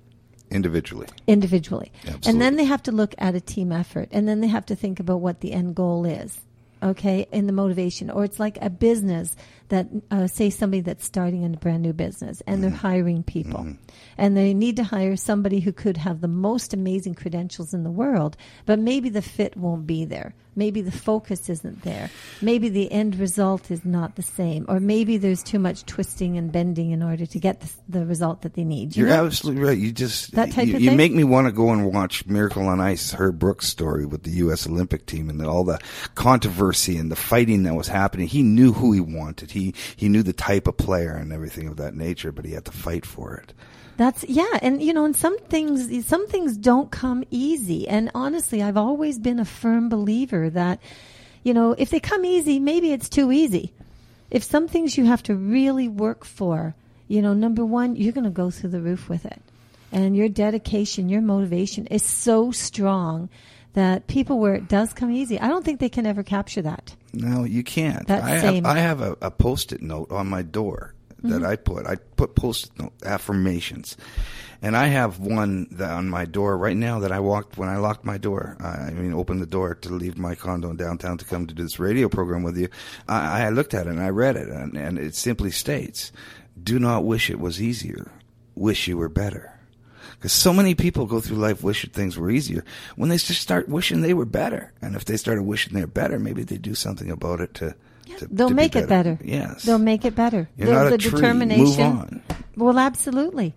Individually. 0.51 1.07
individually. 1.27 1.93
Absolutely. 2.01 2.29
And 2.29 2.41
then 2.41 2.57
they 2.57 2.65
have 2.65 2.83
to 2.83 2.91
look 2.91 3.15
at 3.17 3.35
a 3.35 3.41
team 3.41 3.71
effort. 3.71 4.09
And 4.11 4.27
then 4.27 4.41
they 4.41 4.47
have 4.47 4.65
to 4.65 4.75
think 4.75 4.99
about 4.99 5.21
what 5.21 5.39
the 5.39 5.53
end 5.53 5.75
goal 5.75 6.05
is. 6.05 6.37
Okay, 6.83 7.25
in 7.31 7.47
the 7.47 7.53
motivation, 7.53 8.11
or 8.11 8.23
it's 8.23 8.39
like 8.39 8.59
a 8.61 8.69
business 8.69 9.35
that, 9.69 9.87
uh, 10.11 10.27
say, 10.27 10.49
somebody 10.49 10.81
that's 10.81 11.05
starting 11.05 11.45
a 11.45 11.49
brand 11.57 11.83
new 11.83 11.93
business 11.93 12.41
and 12.47 12.63
they're 12.63 12.69
hiring 12.69 13.23
people, 13.23 13.75
and 14.17 14.37
they 14.37 14.53
need 14.53 14.75
to 14.77 14.83
hire 14.83 15.15
somebody 15.15 15.59
who 15.59 15.73
could 15.73 15.97
have 15.97 16.21
the 16.21 16.27
most 16.27 16.73
amazing 16.73 17.15
credentials 17.15 17.73
in 17.73 17.83
the 17.83 17.91
world, 17.91 18.37
but 18.65 18.79
maybe 18.79 19.09
the 19.09 19.21
fit 19.21 19.55
won't 19.57 19.85
be 19.87 20.05
there. 20.05 20.33
Maybe 20.55 20.81
the 20.81 20.91
focus 20.91 21.49
isn't 21.49 21.83
there. 21.83 22.09
Maybe 22.41 22.69
the 22.69 22.91
end 22.91 23.17
result 23.17 23.69
is 23.69 23.85
not 23.85 24.15
the 24.15 24.23
same, 24.23 24.65
or 24.67 24.79
maybe 24.79 25.17
there's 25.17 25.43
too 25.43 25.59
much 25.59 25.85
twisting 25.85 26.35
and 26.35 26.51
bending 26.51 26.89
in 26.89 27.03
order 27.03 27.27
to 27.27 27.39
get 27.39 27.59
the, 27.59 27.69
the 27.87 28.05
result 28.07 28.41
that 28.41 28.55
they 28.55 28.63
need. 28.63 28.95
You 28.95 29.05
You're 29.05 29.15
know? 29.15 29.25
absolutely 29.27 29.61
right. 29.63 29.77
You 29.77 29.91
just 29.91 30.31
That 30.33 30.51
type 30.51 30.67
you, 30.67 30.77
of 30.77 30.81
you 30.81 30.93
make 30.93 31.11
me 31.11 31.23
want 31.23 31.45
to 31.45 31.51
go 31.51 31.69
and 31.69 31.93
watch 31.93 32.25
Miracle 32.25 32.65
on 32.65 32.79
Ice, 32.81 33.13
Herb 33.13 33.37
Brooks' 33.37 33.67
story 33.67 34.07
with 34.07 34.23
the 34.23 34.31
U.S. 34.31 34.65
Olympic 34.65 35.05
team 35.05 35.29
and 35.29 35.45
all 35.45 35.63
the 35.63 35.79
controversy 36.15 36.97
and 36.97 37.11
the 37.11 37.15
fighting 37.15 37.61
that 37.63 37.75
was 37.75 37.87
happening. 37.87 38.27
He 38.27 38.41
knew 38.41 38.73
who 38.73 38.93
he 38.93 38.99
wanted. 38.99 39.51
He 39.51 39.56
he 39.57 39.73
he 39.95 40.09
knew 40.09 40.23
the 40.23 40.33
type 40.33 40.67
of 40.67 40.77
player 40.77 41.15
and 41.15 41.33
everything 41.33 41.67
of 41.67 41.77
that 41.77 41.95
nature, 41.95 42.31
but 42.31 42.45
he 42.45 42.53
had 42.53 42.65
to 42.65 42.71
fight 42.71 43.05
for 43.05 43.35
it. 43.35 43.53
That's 43.97 44.23
yeah, 44.29 44.59
and 44.61 44.81
you 44.81 44.93
know, 44.93 45.05
and 45.05 45.15
some 45.15 45.37
things 45.39 46.05
some 46.05 46.27
things 46.27 46.55
don't 46.57 46.91
come 46.91 47.23
easy. 47.31 47.87
And 47.87 48.11
honestly, 48.13 48.61
I've 48.61 48.77
always 48.77 49.17
been 49.19 49.39
a 49.39 49.45
firm 49.45 49.89
believer 49.89 50.49
that 50.51 50.79
you 51.43 51.53
know, 51.53 51.71
if 51.77 51.89
they 51.89 51.99
come 52.01 52.25
easy, 52.25 52.59
maybe 52.59 52.91
it's 52.91 53.09
too 53.09 53.31
easy. 53.31 53.73
If 54.29 54.43
some 54.43 54.67
things 54.67 54.97
you 54.97 55.05
have 55.05 55.23
to 55.23 55.35
really 55.35 55.87
work 55.87 56.25
for, 56.25 56.75
you 57.07 57.21
know, 57.21 57.33
number 57.33 57.63
one, 57.63 57.95
you're 57.95 58.11
going 58.11 58.25
to 58.25 58.29
go 58.29 58.51
through 58.51 58.71
the 58.71 58.81
roof 58.81 59.07
with 59.07 59.25
it. 59.25 59.41
and 59.93 60.17
your 60.17 60.27
dedication, 60.27 61.07
your 61.07 61.21
motivation 61.21 61.87
is 61.87 62.03
so 62.03 62.51
strong 62.51 63.29
that 63.77 64.07
people 64.07 64.39
where 64.39 64.55
it 64.55 64.67
does 64.67 64.91
come 64.91 65.11
easy, 65.11 65.39
I 65.39 65.47
don't 65.47 65.63
think 65.63 65.79
they 65.79 65.87
can 65.87 66.07
ever 66.07 66.23
capture 66.23 66.63
that. 66.63 66.95
No, 67.13 67.43
you 67.43 67.63
can't. 67.63 68.07
That 68.07 68.23
I 68.23 68.41
same- 68.41 68.63
have 68.63 68.75
I 68.75 68.79
have 68.79 69.01
a, 69.01 69.15
a 69.21 69.29
post-it 69.29 69.83
note 69.83 70.11
on 70.11 70.27
my 70.27 70.41
door 70.41 70.95
that 71.21 71.41
mm-hmm. 71.41 71.45
I 71.45 71.55
put. 71.57 71.85
I 71.85 71.95
put 71.95 72.35
post-it 72.35 72.71
note 72.79 72.93
affirmations, 73.05 73.95
and 74.63 74.75
I 74.75 74.87
have 74.87 75.19
one 75.19 75.67
that 75.73 75.91
on 75.91 76.09
my 76.09 76.25
door 76.25 76.57
right 76.57 76.75
now 76.75 77.01
that 77.01 77.11
I 77.11 77.19
walked 77.19 77.59
when 77.59 77.69
I 77.69 77.77
locked 77.77 78.03
my 78.03 78.17
door. 78.17 78.57
I, 78.59 78.87
I 78.87 78.91
mean, 78.93 79.13
opened 79.13 79.43
the 79.43 79.45
door 79.45 79.75
to 79.75 79.89
leave 79.89 80.17
my 80.17 80.33
condo 80.33 80.71
in 80.71 80.77
downtown 80.77 81.19
to 81.19 81.25
come 81.25 81.45
to 81.45 81.53
do 81.53 81.61
this 81.61 81.77
radio 81.79 82.09
program 82.09 82.41
with 82.41 82.57
you. 82.57 82.69
I, 83.07 83.43
I 83.43 83.49
looked 83.49 83.75
at 83.75 83.85
it 83.85 83.91
and 83.91 84.01
I 84.01 84.09
read 84.09 84.37
it, 84.37 84.47
and, 84.47 84.75
and 84.75 84.97
it 84.97 85.13
simply 85.13 85.51
states, 85.51 86.11
"Do 86.61 86.79
not 86.79 87.05
wish 87.05 87.29
it 87.29 87.39
was 87.39 87.61
easier. 87.61 88.11
Wish 88.55 88.87
you 88.87 88.97
were 88.97 89.09
better." 89.09 89.56
Because 90.17 90.33
so 90.33 90.51
many 90.51 90.73
people 90.73 91.05
go 91.05 91.19
through 91.19 91.37
life 91.37 91.63
wishing 91.63 91.91
things 91.91 92.17
were 92.17 92.31
easier 92.31 92.63
when 92.95 93.09
they 93.09 93.17
just 93.17 93.41
start 93.41 93.69
wishing 93.69 94.01
they 94.01 94.15
were 94.15 94.25
better. 94.25 94.71
And 94.81 94.95
if 94.95 95.05
they 95.05 95.15
started 95.15 95.43
wishing 95.43 95.73
they're 95.73 95.85
better, 95.85 96.17
maybe 96.17 96.43
they 96.43 96.57
do 96.57 96.73
something 96.73 97.11
about 97.11 97.39
it 97.39 97.53
to. 97.55 97.75
to 98.17 98.27
They'll 98.27 98.49
to 98.49 98.53
be 98.53 98.55
make 98.55 98.75
it 98.75 98.89
better. 98.89 99.19
Yes. 99.23 99.63
They'll 99.63 99.77
make 99.77 100.05
it 100.05 100.15
better. 100.15 100.49
You're 100.57 100.67
the, 100.69 100.73
not 100.73 100.93
a 100.93 100.97
tree. 100.97 101.11
determination. 101.11 101.63
Move 101.63 101.79
on. 101.79 102.21
Well, 102.55 102.79
absolutely. 102.79 103.53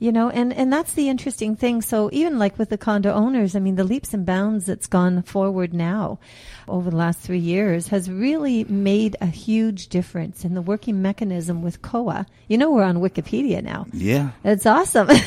You 0.00 0.10
know, 0.10 0.28
and, 0.30 0.52
and 0.52 0.72
that's 0.72 0.94
the 0.94 1.08
interesting 1.08 1.54
thing. 1.54 1.80
So 1.80 2.10
even 2.12 2.36
like 2.38 2.58
with 2.58 2.70
the 2.70 2.76
condo 2.76 3.12
owners, 3.12 3.54
I 3.54 3.60
mean, 3.60 3.76
the 3.76 3.84
leaps 3.84 4.12
and 4.12 4.26
bounds 4.26 4.66
that's 4.66 4.88
gone 4.88 5.22
forward 5.22 5.72
now 5.72 6.18
over 6.66 6.90
the 6.90 6.96
last 6.96 7.20
three 7.20 7.38
years 7.38 7.86
has 7.88 8.10
really 8.10 8.64
made 8.64 9.16
a 9.20 9.26
huge 9.26 9.86
difference 9.88 10.44
in 10.44 10.54
the 10.54 10.60
working 10.60 11.00
mechanism 11.02 11.62
with 11.62 11.82
COA. 11.82 12.26
You 12.48 12.58
know, 12.58 12.72
we're 12.72 12.82
on 12.82 12.96
Wikipedia 12.96 13.62
now. 13.62 13.86
Yeah. 13.92 14.30
It's 14.44 14.66
awesome. 14.66 15.08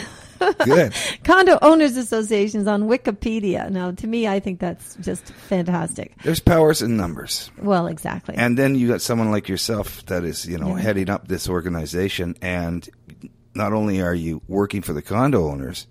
Good. 0.64 0.94
Condo 1.24 1.58
Owners 1.62 1.98
Associations 1.98 2.68
on 2.68 2.84
Wikipedia. 2.84 3.70
Now, 3.70 3.92
to 3.92 4.08
me, 4.08 4.28
I 4.28 4.40
think 4.40 4.60
that's 4.60 4.96
just 5.02 5.26
fantastic. 5.32 6.14
There's 6.24 6.40
powers 6.40 6.82
in 6.82 6.98
numbers. 6.98 7.52
Well, 7.62 7.88
exactly. 7.88 8.36
And 8.36 8.58
then 8.58 8.76
you 8.76 8.88
got 8.88 9.02
someone 9.02 9.32
like 9.32 9.48
yourself 9.50 10.06
that 10.08 10.24
is, 10.24 10.46
you 10.46 10.58
know, 10.58 10.76
Yeah. 10.76 10.82
heading 10.82 11.10
up 11.10 11.28
this 11.28 11.48
organization. 11.50 12.36
And 12.42 12.88
not 13.54 13.74
only 13.74 14.02
are 14.02 14.14
you 14.16 14.42
working 14.48 14.82
for 14.82 14.94
the 14.94 15.02
condo 15.02 15.48
owners, 15.50 15.88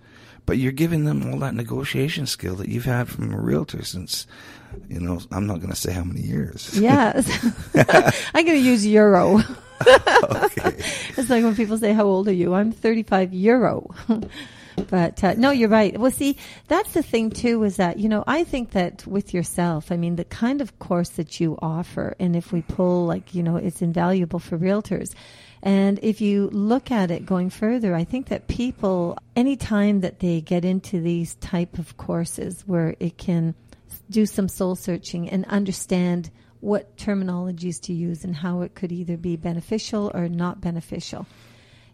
but 0.46 0.58
you're 0.58 0.72
giving 0.72 1.04
them 1.04 1.32
all 1.32 1.38
that 1.38 1.54
negotiation 1.54 2.26
skill 2.26 2.54
that 2.56 2.68
you've 2.68 2.84
had 2.84 3.08
from 3.08 3.32
a 3.32 3.40
realtor 3.40 3.82
since, 3.82 4.26
you 4.88 5.00
know, 5.00 5.18
I'm 5.32 5.46
not 5.46 5.60
going 5.60 5.70
to 5.70 5.76
say 5.76 5.92
how 5.92 6.04
many 6.04 6.20
years. 6.20 6.78
Yes. 6.78 7.26
I'm 7.74 8.44
going 8.44 8.58
to 8.58 8.68
use 8.68 8.86
euro. 8.86 9.40
okay. 9.86 10.76
It's 11.16 11.30
like 11.30 11.44
when 11.44 11.54
people 11.54 11.78
say, 11.78 11.92
How 11.92 12.04
old 12.04 12.28
are 12.28 12.32
you? 12.32 12.54
I'm 12.54 12.72
35 12.72 13.32
euro. 13.32 13.94
but 14.88 15.22
uh, 15.22 15.34
no, 15.34 15.50
you're 15.50 15.68
right. 15.68 15.98
Well, 15.98 16.10
see, 16.10 16.36
that's 16.68 16.92
the 16.92 17.02
thing 17.02 17.30
too 17.30 17.62
is 17.64 17.76
that, 17.76 17.98
you 17.98 18.08
know, 18.08 18.24
I 18.26 18.44
think 18.44 18.72
that 18.72 19.06
with 19.06 19.32
yourself, 19.32 19.92
I 19.92 19.96
mean, 19.96 20.16
the 20.16 20.24
kind 20.24 20.60
of 20.60 20.78
course 20.78 21.10
that 21.10 21.40
you 21.40 21.58
offer, 21.62 22.16
and 22.18 22.34
if 22.34 22.52
we 22.52 22.62
pull, 22.62 23.06
like, 23.06 23.34
you 23.34 23.42
know, 23.42 23.56
it's 23.56 23.82
invaluable 23.82 24.38
for 24.38 24.58
realtors. 24.58 25.14
And 25.62 25.98
if 26.02 26.20
you 26.20 26.50
look 26.52 26.90
at 26.90 27.10
it 27.10 27.24
going 27.24 27.48
further, 27.48 27.94
I 27.94 28.04
think 28.04 28.28
that 28.28 28.48
people, 28.48 29.16
anytime 29.34 30.00
that 30.00 30.20
they 30.20 30.42
get 30.42 30.64
into 30.64 31.00
these 31.00 31.36
type 31.36 31.78
of 31.78 31.96
courses 31.96 32.64
where 32.66 32.94
it 33.00 33.16
can 33.16 33.54
do 34.10 34.26
some 34.26 34.48
soul 34.48 34.76
searching 34.76 35.30
and 35.30 35.46
understand 35.46 36.30
what 36.64 36.97
terminologies 36.97 37.80
to 37.83 37.92
use 37.92 38.25
and 38.25 38.35
how 38.35 38.62
it 38.62 38.75
could 38.75 38.90
either 38.90 39.16
be 39.16 39.37
beneficial 39.37 40.11
or 40.14 40.28
not 40.28 40.61
beneficial. 40.61 41.26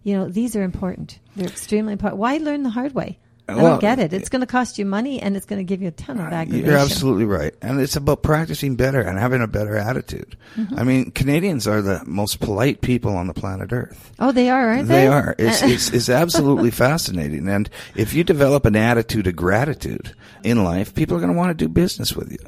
You 0.02 0.16
know, 0.16 0.28
these 0.28 0.54
are 0.56 0.62
important. 0.62 1.18
They're 1.36 1.48
extremely 1.48 1.92
important. 1.92 2.20
Why 2.20 2.38
learn 2.38 2.62
the 2.62 2.70
hard 2.70 2.94
way? 2.94 3.18
I 3.48 3.56
Well, 3.56 3.72
don't 3.72 3.80
get 3.80 3.98
it. 3.98 4.12
It's 4.12 4.28
going 4.28 4.42
to 4.42 4.46
cost 4.46 4.78
you 4.78 4.86
money 4.86 5.20
and 5.20 5.36
it's 5.36 5.44
going 5.44 5.58
to 5.58 5.64
give 5.64 5.82
you 5.82 5.88
a 5.88 5.90
ton 5.92 6.20
of 6.20 6.32
aggravation. 6.32 6.66
You're 6.66 6.78
absolutely 6.78 7.24
right. 7.24 7.52
And 7.60 7.80
it's 7.80 7.96
about 7.96 8.22
practicing 8.22 8.76
better 8.76 9.00
and 9.00 9.18
having 9.18 9.42
a 9.42 9.48
better 9.48 9.76
attitude. 9.76 10.36
Mm-hmm. 10.56 10.78
I 10.78 10.84
mean, 10.84 11.10
Canadians 11.10 11.66
are 11.66 11.82
the 11.82 12.00
most 12.06 12.38
polite 12.38 12.80
people 12.80 13.16
on 13.16 13.26
the 13.26 13.34
planet 13.34 13.72
Earth. 13.72 14.12
Oh, 14.20 14.30
they 14.30 14.50
are, 14.50 14.68
aren't 14.68 14.86
they? 14.86 14.94
They 14.94 15.06
are. 15.08 15.34
It's, 15.36 15.62
it's, 15.64 15.90
it's 15.90 16.08
absolutely 16.08 16.70
fascinating. 16.70 17.48
And 17.48 17.68
if 17.96 18.14
you 18.14 18.22
develop 18.22 18.66
an 18.66 18.76
attitude 18.76 19.26
of 19.26 19.34
gratitude 19.34 20.14
in 20.44 20.62
life, 20.62 20.94
people 20.94 21.16
are 21.16 21.20
going 21.20 21.32
to 21.32 21.38
want 21.38 21.50
to 21.50 21.64
do 21.64 21.68
business 21.68 22.14
with 22.14 22.30
you. 22.30 22.38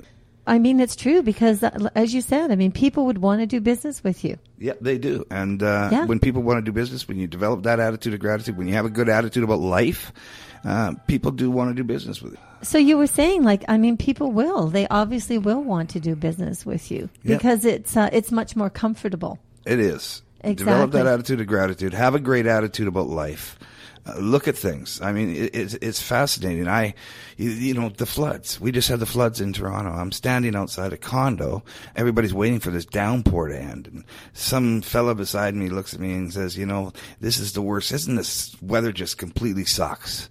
I 0.46 0.58
mean, 0.58 0.80
it's 0.80 0.96
true 0.96 1.22
because, 1.22 1.62
uh, 1.62 1.70
as 1.94 2.12
you 2.12 2.20
said, 2.20 2.50
I 2.50 2.56
mean, 2.56 2.72
people 2.72 3.06
would 3.06 3.18
want 3.18 3.40
to 3.40 3.46
do 3.46 3.60
business 3.60 4.02
with 4.02 4.24
you. 4.24 4.38
Yeah, 4.58 4.72
they 4.80 4.98
do. 4.98 5.24
And 5.30 5.62
uh, 5.62 5.88
Yeah. 5.92 6.04
when 6.06 6.18
people 6.18 6.42
want 6.42 6.58
to 6.58 6.62
do 6.62 6.72
business, 6.72 7.06
when 7.06 7.18
you 7.18 7.26
develop 7.28 7.62
that 7.62 7.78
attitude 7.78 8.14
of 8.14 8.20
gratitude, 8.20 8.56
when 8.56 8.66
you 8.66 8.74
have 8.74 8.84
a 8.84 8.90
good 8.90 9.08
attitude 9.08 9.44
about 9.44 9.60
life, 9.60 10.12
uh, 10.64 10.94
people 11.06 11.30
do 11.30 11.50
want 11.50 11.70
to 11.70 11.74
do 11.74 11.84
business 11.84 12.20
with 12.22 12.32
you. 12.32 12.38
So 12.62 12.78
you 12.78 12.96
were 12.98 13.06
saying, 13.08 13.44
like, 13.44 13.64
I 13.68 13.76
mean, 13.78 13.96
people 13.96 14.30
will. 14.32 14.66
They 14.68 14.86
obviously 14.88 15.38
will 15.38 15.62
want 15.62 15.90
to 15.90 16.00
do 16.00 16.14
business 16.16 16.64
with 16.66 16.90
you 16.90 17.08
Yeah. 17.22 17.36
because 17.36 17.64
it's 17.64 17.96
uh, 17.96 18.08
it's 18.12 18.30
much 18.32 18.54
more 18.56 18.70
comfortable. 18.70 19.38
It 19.64 19.78
is. 19.78 20.22
Develop 20.44 20.58
Exactly. 20.88 21.02
that 21.02 21.06
attitude 21.06 21.40
of 21.40 21.46
gratitude. 21.46 21.94
Have 21.94 22.16
a 22.16 22.20
great 22.20 22.46
attitude 22.46 22.88
about 22.88 23.08
life. 23.08 23.56
Look 24.18 24.48
at 24.48 24.56
things. 24.56 25.00
I 25.00 25.12
mean, 25.12 25.30
it, 25.30 25.54
it's, 25.54 25.74
it's 25.74 26.02
fascinating. 26.02 26.66
I, 26.66 26.94
you, 27.36 27.50
you 27.50 27.74
know, 27.74 27.88
the 27.88 28.06
floods. 28.06 28.60
We 28.60 28.72
just 28.72 28.88
had 28.88 28.98
the 28.98 29.06
floods 29.06 29.40
in 29.40 29.52
Toronto. 29.52 29.92
I'm 29.92 30.10
standing 30.10 30.56
outside 30.56 30.92
a 30.92 30.96
condo. 30.96 31.62
Everybody's 31.94 32.34
waiting 32.34 32.58
for 32.58 32.70
this 32.70 32.84
downpour 32.84 33.48
to 33.48 33.58
end. 33.58 33.86
And 33.86 34.04
some 34.32 34.82
fella 34.82 35.14
beside 35.14 35.54
me 35.54 35.68
looks 35.68 35.94
at 35.94 36.00
me 36.00 36.14
and 36.14 36.32
says, 36.32 36.58
you 36.58 36.66
know, 36.66 36.92
this 37.20 37.38
is 37.38 37.52
the 37.52 37.62
worst. 37.62 37.92
Isn't 37.92 38.16
this 38.16 38.56
weather 38.60 38.90
just 38.90 39.18
completely 39.18 39.64
sucks? 39.64 40.28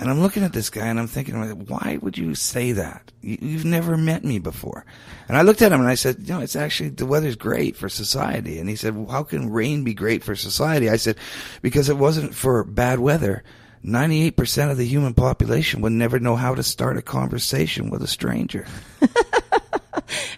And 0.00 0.10
I'm 0.10 0.20
looking 0.20 0.42
at 0.42 0.52
this 0.52 0.70
guy 0.70 0.86
and 0.86 0.98
I'm 0.98 1.06
thinking, 1.06 1.34
why 1.66 1.98
would 2.02 2.18
you 2.18 2.34
say 2.34 2.72
that? 2.72 3.12
You, 3.20 3.38
you've 3.40 3.64
never 3.64 3.96
met 3.96 4.24
me 4.24 4.38
before. 4.38 4.84
And 5.28 5.36
I 5.36 5.42
looked 5.42 5.62
at 5.62 5.72
him 5.72 5.80
and 5.80 5.88
I 5.88 5.94
said, 5.94 6.16
you 6.20 6.34
know, 6.34 6.40
it's 6.40 6.56
actually, 6.56 6.90
the 6.90 7.06
weather's 7.06 7.36
great 7.36 7.76
for 7.76 7.88
society. 7.88 8.58
And 8.58 8.68
he 8.68 8.76
said, 8.76 8.96
well, 8.96 9.10
how 9.10 9.22
can 9.22 9.50
rain 9.50 9.84
be 9.84 9.94
great 9.94 10.24
for 10.24 10.34
society? 10.34 10.90
I 10.90 10.96
said, 10.96 11.16
because 11.62 11.88
it 11.88 11.96
wasn't 11.96 12.34
for 12.34 12.64
bad 12.64 12.98
weather. 12.98 13.44
98% 13.84 14.70
of 14.70 14.78
the 14.78 14.86
human 14.86 15.14
population 15.14 15.80
would 15.82 15.92
never 15.92 16.18
know 16.18 16.36
how 16.36 16.54
to 16.54 16.62
start 16.62 16.96
a 16.96 17.02
conversation 17.02 17.90
with 17.90 18.02
a 18.02 18.08
stranger. 18.08 18.66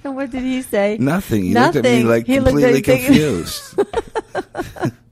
And 0.05 0.15
what 0.15 0.31
did 0.31 0.43
he 0.43 0.63
say? 0.63 0.97
Nothing. 1.01 1.43
He 1.43 1.55
looked 1.55 1.77
at 1.77 1.85
me 1.85 2.03
Nothing. 2.03 2.09
like 2.09 2.27
He 2.27 2.37
completely 2.37 2.83
confused. 2.83 3.79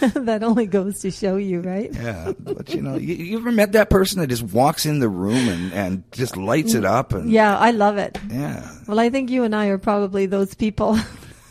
that 0.14 0.42
only 0.42 0.66
goes 0.66 1.00
to 1.00 1.10
show 1.10 1.36
you, 1.36 1.60
right? 1.60 1.90
yeah. 1.92 2.32
But 2.38 2.74
you 2.74 2.82
know, 2.82 2.96
you, 2.96 3.14
you 3.14 3.38
ever 3.38 3.52
met 3.52 3.72
that 3.72 3.90
person 3.90 4.20
that 4.20 4.26
just 4.28 4.42
walks 4.42 4.86
in 4.86 4.98
the 5.00 5.08
room 5.08 5.48
and, 5.48 5.72
and 5.72 6.12
just 6.12 6.36
lights 6.36 6.74
it 6.74 6.84
up 6.84 7.12
and 7.12 7.30
Yeah, 7.30 7.56
I 7.58 7.70
love 7.72 7.98
it. 7.98 8.18
yeah. 8.30 8.70
Well, 8.88 8.98
I 8.98 9.10
think 9.10 9.30
you 9.30 9.44
and 9.44 9.54
I 9.54 9.66
are 9.66 9.78
probably 9.78 10.26
those 10.26 10.54
people. 10.54 10.98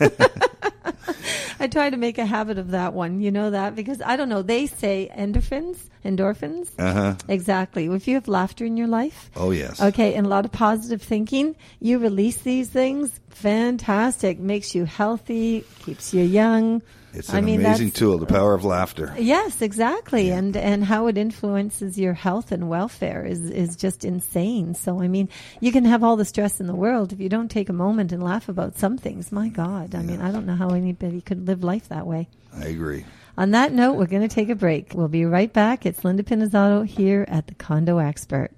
I 1.60 1.66
try 1.66 1.90
to 1.90 1.96
make 1.98 2.16
a 2.16 2.24
habit 2.24 2.56
of 2.56 2.70
that 2.70 2.94
one. 2.94 3.20
You 3.20 3.30
know 3.30 3.50
that 3.50 3.74
because 3.76 4.00
I 4.00 4.16
don't 4.16 4.30
know. 4.30 4.40
They 4.40 4.66
say 4.66 5.10
endorphins, 5.14 5.76
endorphins. 6.04 6.70
Uh-huh. 6.78 7.16
Exactly. 7.28 7.84
If 7.86 8.08
you 8.08 8.14
have 8.14 8.28
laughter 8.28 8.64
in 8.64 8.78
your 8.78 8.86
life, 8.86 9.30
Oh 9.36 9.50
yes. 9.50 9.80
okay, 9.80 10.14
and 10.14 10.26
a 10.26 10.30
lot 10.30 10.46
of 10.46 10.52
positive 10.52 11.02
thinking, 11.02 11.54
you 11.80 11.98
release 11.98 12.38
these 12.38 12.70
things. 12.70 13.20
Fantastic. 13.28 14.38
Makes 14.38 14.74
you 14.74 14.86
healthy. 14.86 15.64
Keeps 15.84 16.14
you 16.14 16.22
young. 16.24 16.80
It's 17.12 17.30
I 17.30 17.38
an 17.38 17.44
mean, 17.44 17.60
amazing 17.60 17.90
tool, 17.90 18.18
the 18.18 18.26
power 18.26 18.54
of 18.54 18.64
laughter. 18.64 19.12
Yes, 19.18 19.62
exactly, 19.62 20.30
and 20.30 20.56
and 20.56 20.84
how 20.84 21.08
it 21.08 21.18
influences 21.18 21.98
your 21.98 22.12
health 22.14 22.52
and 22.52 22.68
welfare 22.68 23.24
is 23.24 23.40
is 23.50 23.76
just 23.76 24.04
insane. 24.04 24.74
So 24.74 25.00
I 25.00 25.08
mean, 25.08 25.28
you 25.60 25.72
can 25.72 25.84
have 25.84 26.04
all 26.04 26.16
the 26.16 26.24
stress 26.24 26.60
in 26.60 26.66
the 26.66 26.74
world 26.74 27.12
if 27.12 27.20
you 27.20 27.28
don't 27.28 27.50
take 27.50 27.68
a 27.68 27.72
moment 27.72 28.12
and 28.12 28.22
laugh 28.22 28.48
about 28.48 28.78
some 28.78 28.96
things. 28.96 29.32
My 29.32 29.48
God, 29.48 29.94
I 29.94 30.02
mean, 30.02 30.20
I 30.20 30.30
don't 30.30 30.46
know 30.46 30.54
how 30.56 30.70
anybody 30.70 31.20
could 31.20 31.46
live 31.46 31.64
life 31.64 31.88
that 31.88 32.06
way. 32.06 32.28
I 32.56 32.66
agree. 32.66 33.04
On 33.38 33.52
that 33.52 33.72
note, 33.72 33.94
we're 33.94 34.06
going 34.06 34.28
to 34.28 34.34
take 34.34 34.48
a 34.50 34.54
break. 34.54 34.92
We'll 34.94 35.08
be 35.08 35.24
right 35.24 35.52
back. 35.52 35.86
It's 35.86 36.04
Linda 36.04 36.22
Pinizzotto 36.22 36.84
here 36.86 37.24
at 37.28 37.46
the 37.46 37.54
Condo 37.54 37.98
Expert. 37.98 38.50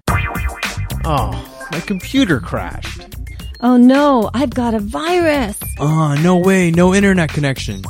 Oh, 1.05 1.65
my 1.71 1.79
computer 1.79 2.39
crashed. 2.39 3.15
Oh 3.61 3.77
no, 3.77 4.29
I've 4.33 4.49
got 4.49 4.73
a 4.73 4.79
virus. 4.79 5.57
Ah, 5.79 6.19
no 6.21 6.37
way, 6.37 6.69
no 6.69 6.93
internet 6.93 7.29
connection. 7.29 7.81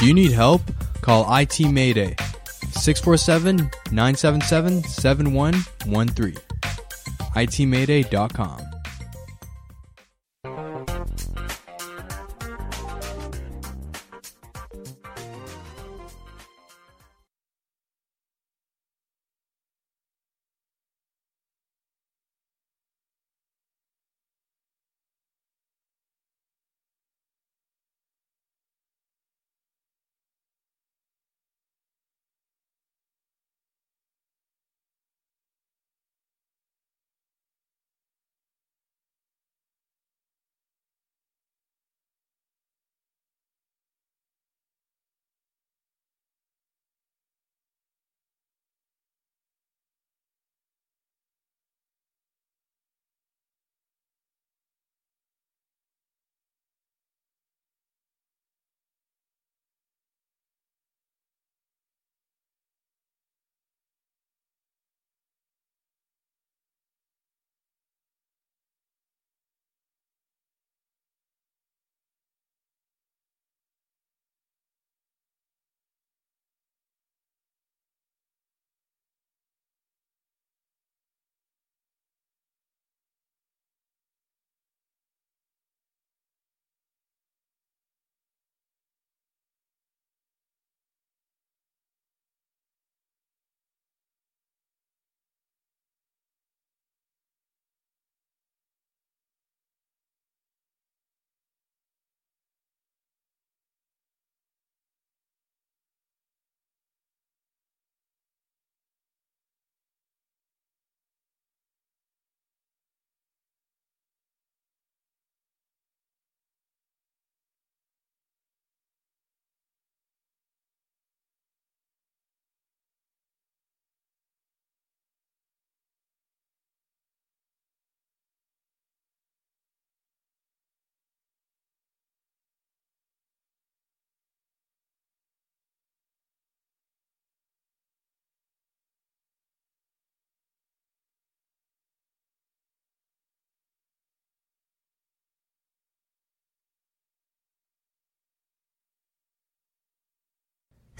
Do 0.00 0.06
you 0.06 0.14
need 0.14 0.32
help? 0.32 0.62
Call 1.02 1.26
IT 1.36 1.60
Mayday 1.60 2.16
647 2.72 3.70
977 3.92 4.82
7113. 4.84 6.36
ITMayday.com. 7.36 8.69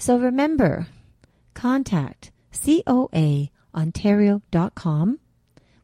So 0.01 0.17
remember, 0.17 0.87
contact 1.53 2.31
coaontario.com. 2.51 5.19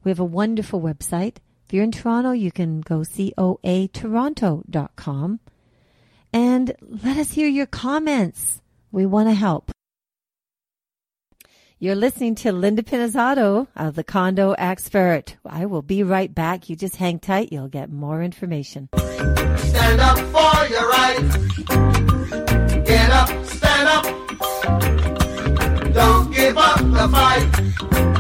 We 0.04 0.12
have 0.12 0.20
a 0.20 0.26
wonderful 0.26 0.82
website. 0.82 1.38
If 1.68 1.74
you're 1.74 1.84
in 1.84 1.92
Toronto, 1.92 2.32
you 2.32 2.52
can 2.52 2.82
go 2.82 3.02
coatoronto.com 3.02 5.40
and 6.34 6.74
let 6.82 7.18
us 7.18 7.34
hear 7.34 7.48
your 7.48 7.68
comments. 7.68 8.64
We 8.92 9.06
want 9.06 9.30
to 9.30 9.36
help. 9.36 9.70
You're 11.78 11.94
listening 11.94 12.34
to 12.36 12.52
Linda 12.52 12.82
Pinizzotto 12.82 13.68
of 13.76 13.76
uh, 13.76 13.92
the 13.92 14.04
Condo 14.04 14.54
Expert. 14.54 15.36
I 15.46 15.68
will 15.68 15.84
be 15.84 16.02
right 16.02 16.34
back. 16.34 16.70
You 16.70 16.76
just 16.76 16.96
hang 16.96 17.20
tight. 17.20 17.52
You'll 17.52 17.68
get 17.68 17.92
more 17.92 18.24
information. 18.24 18.90
Stand 18.96 20.02
up 20.02 20.18
for 20.18 20.68
your 20.70 20.90
right. 20.90 21.94
the 26.98 27.08
fight. 27.10 28.18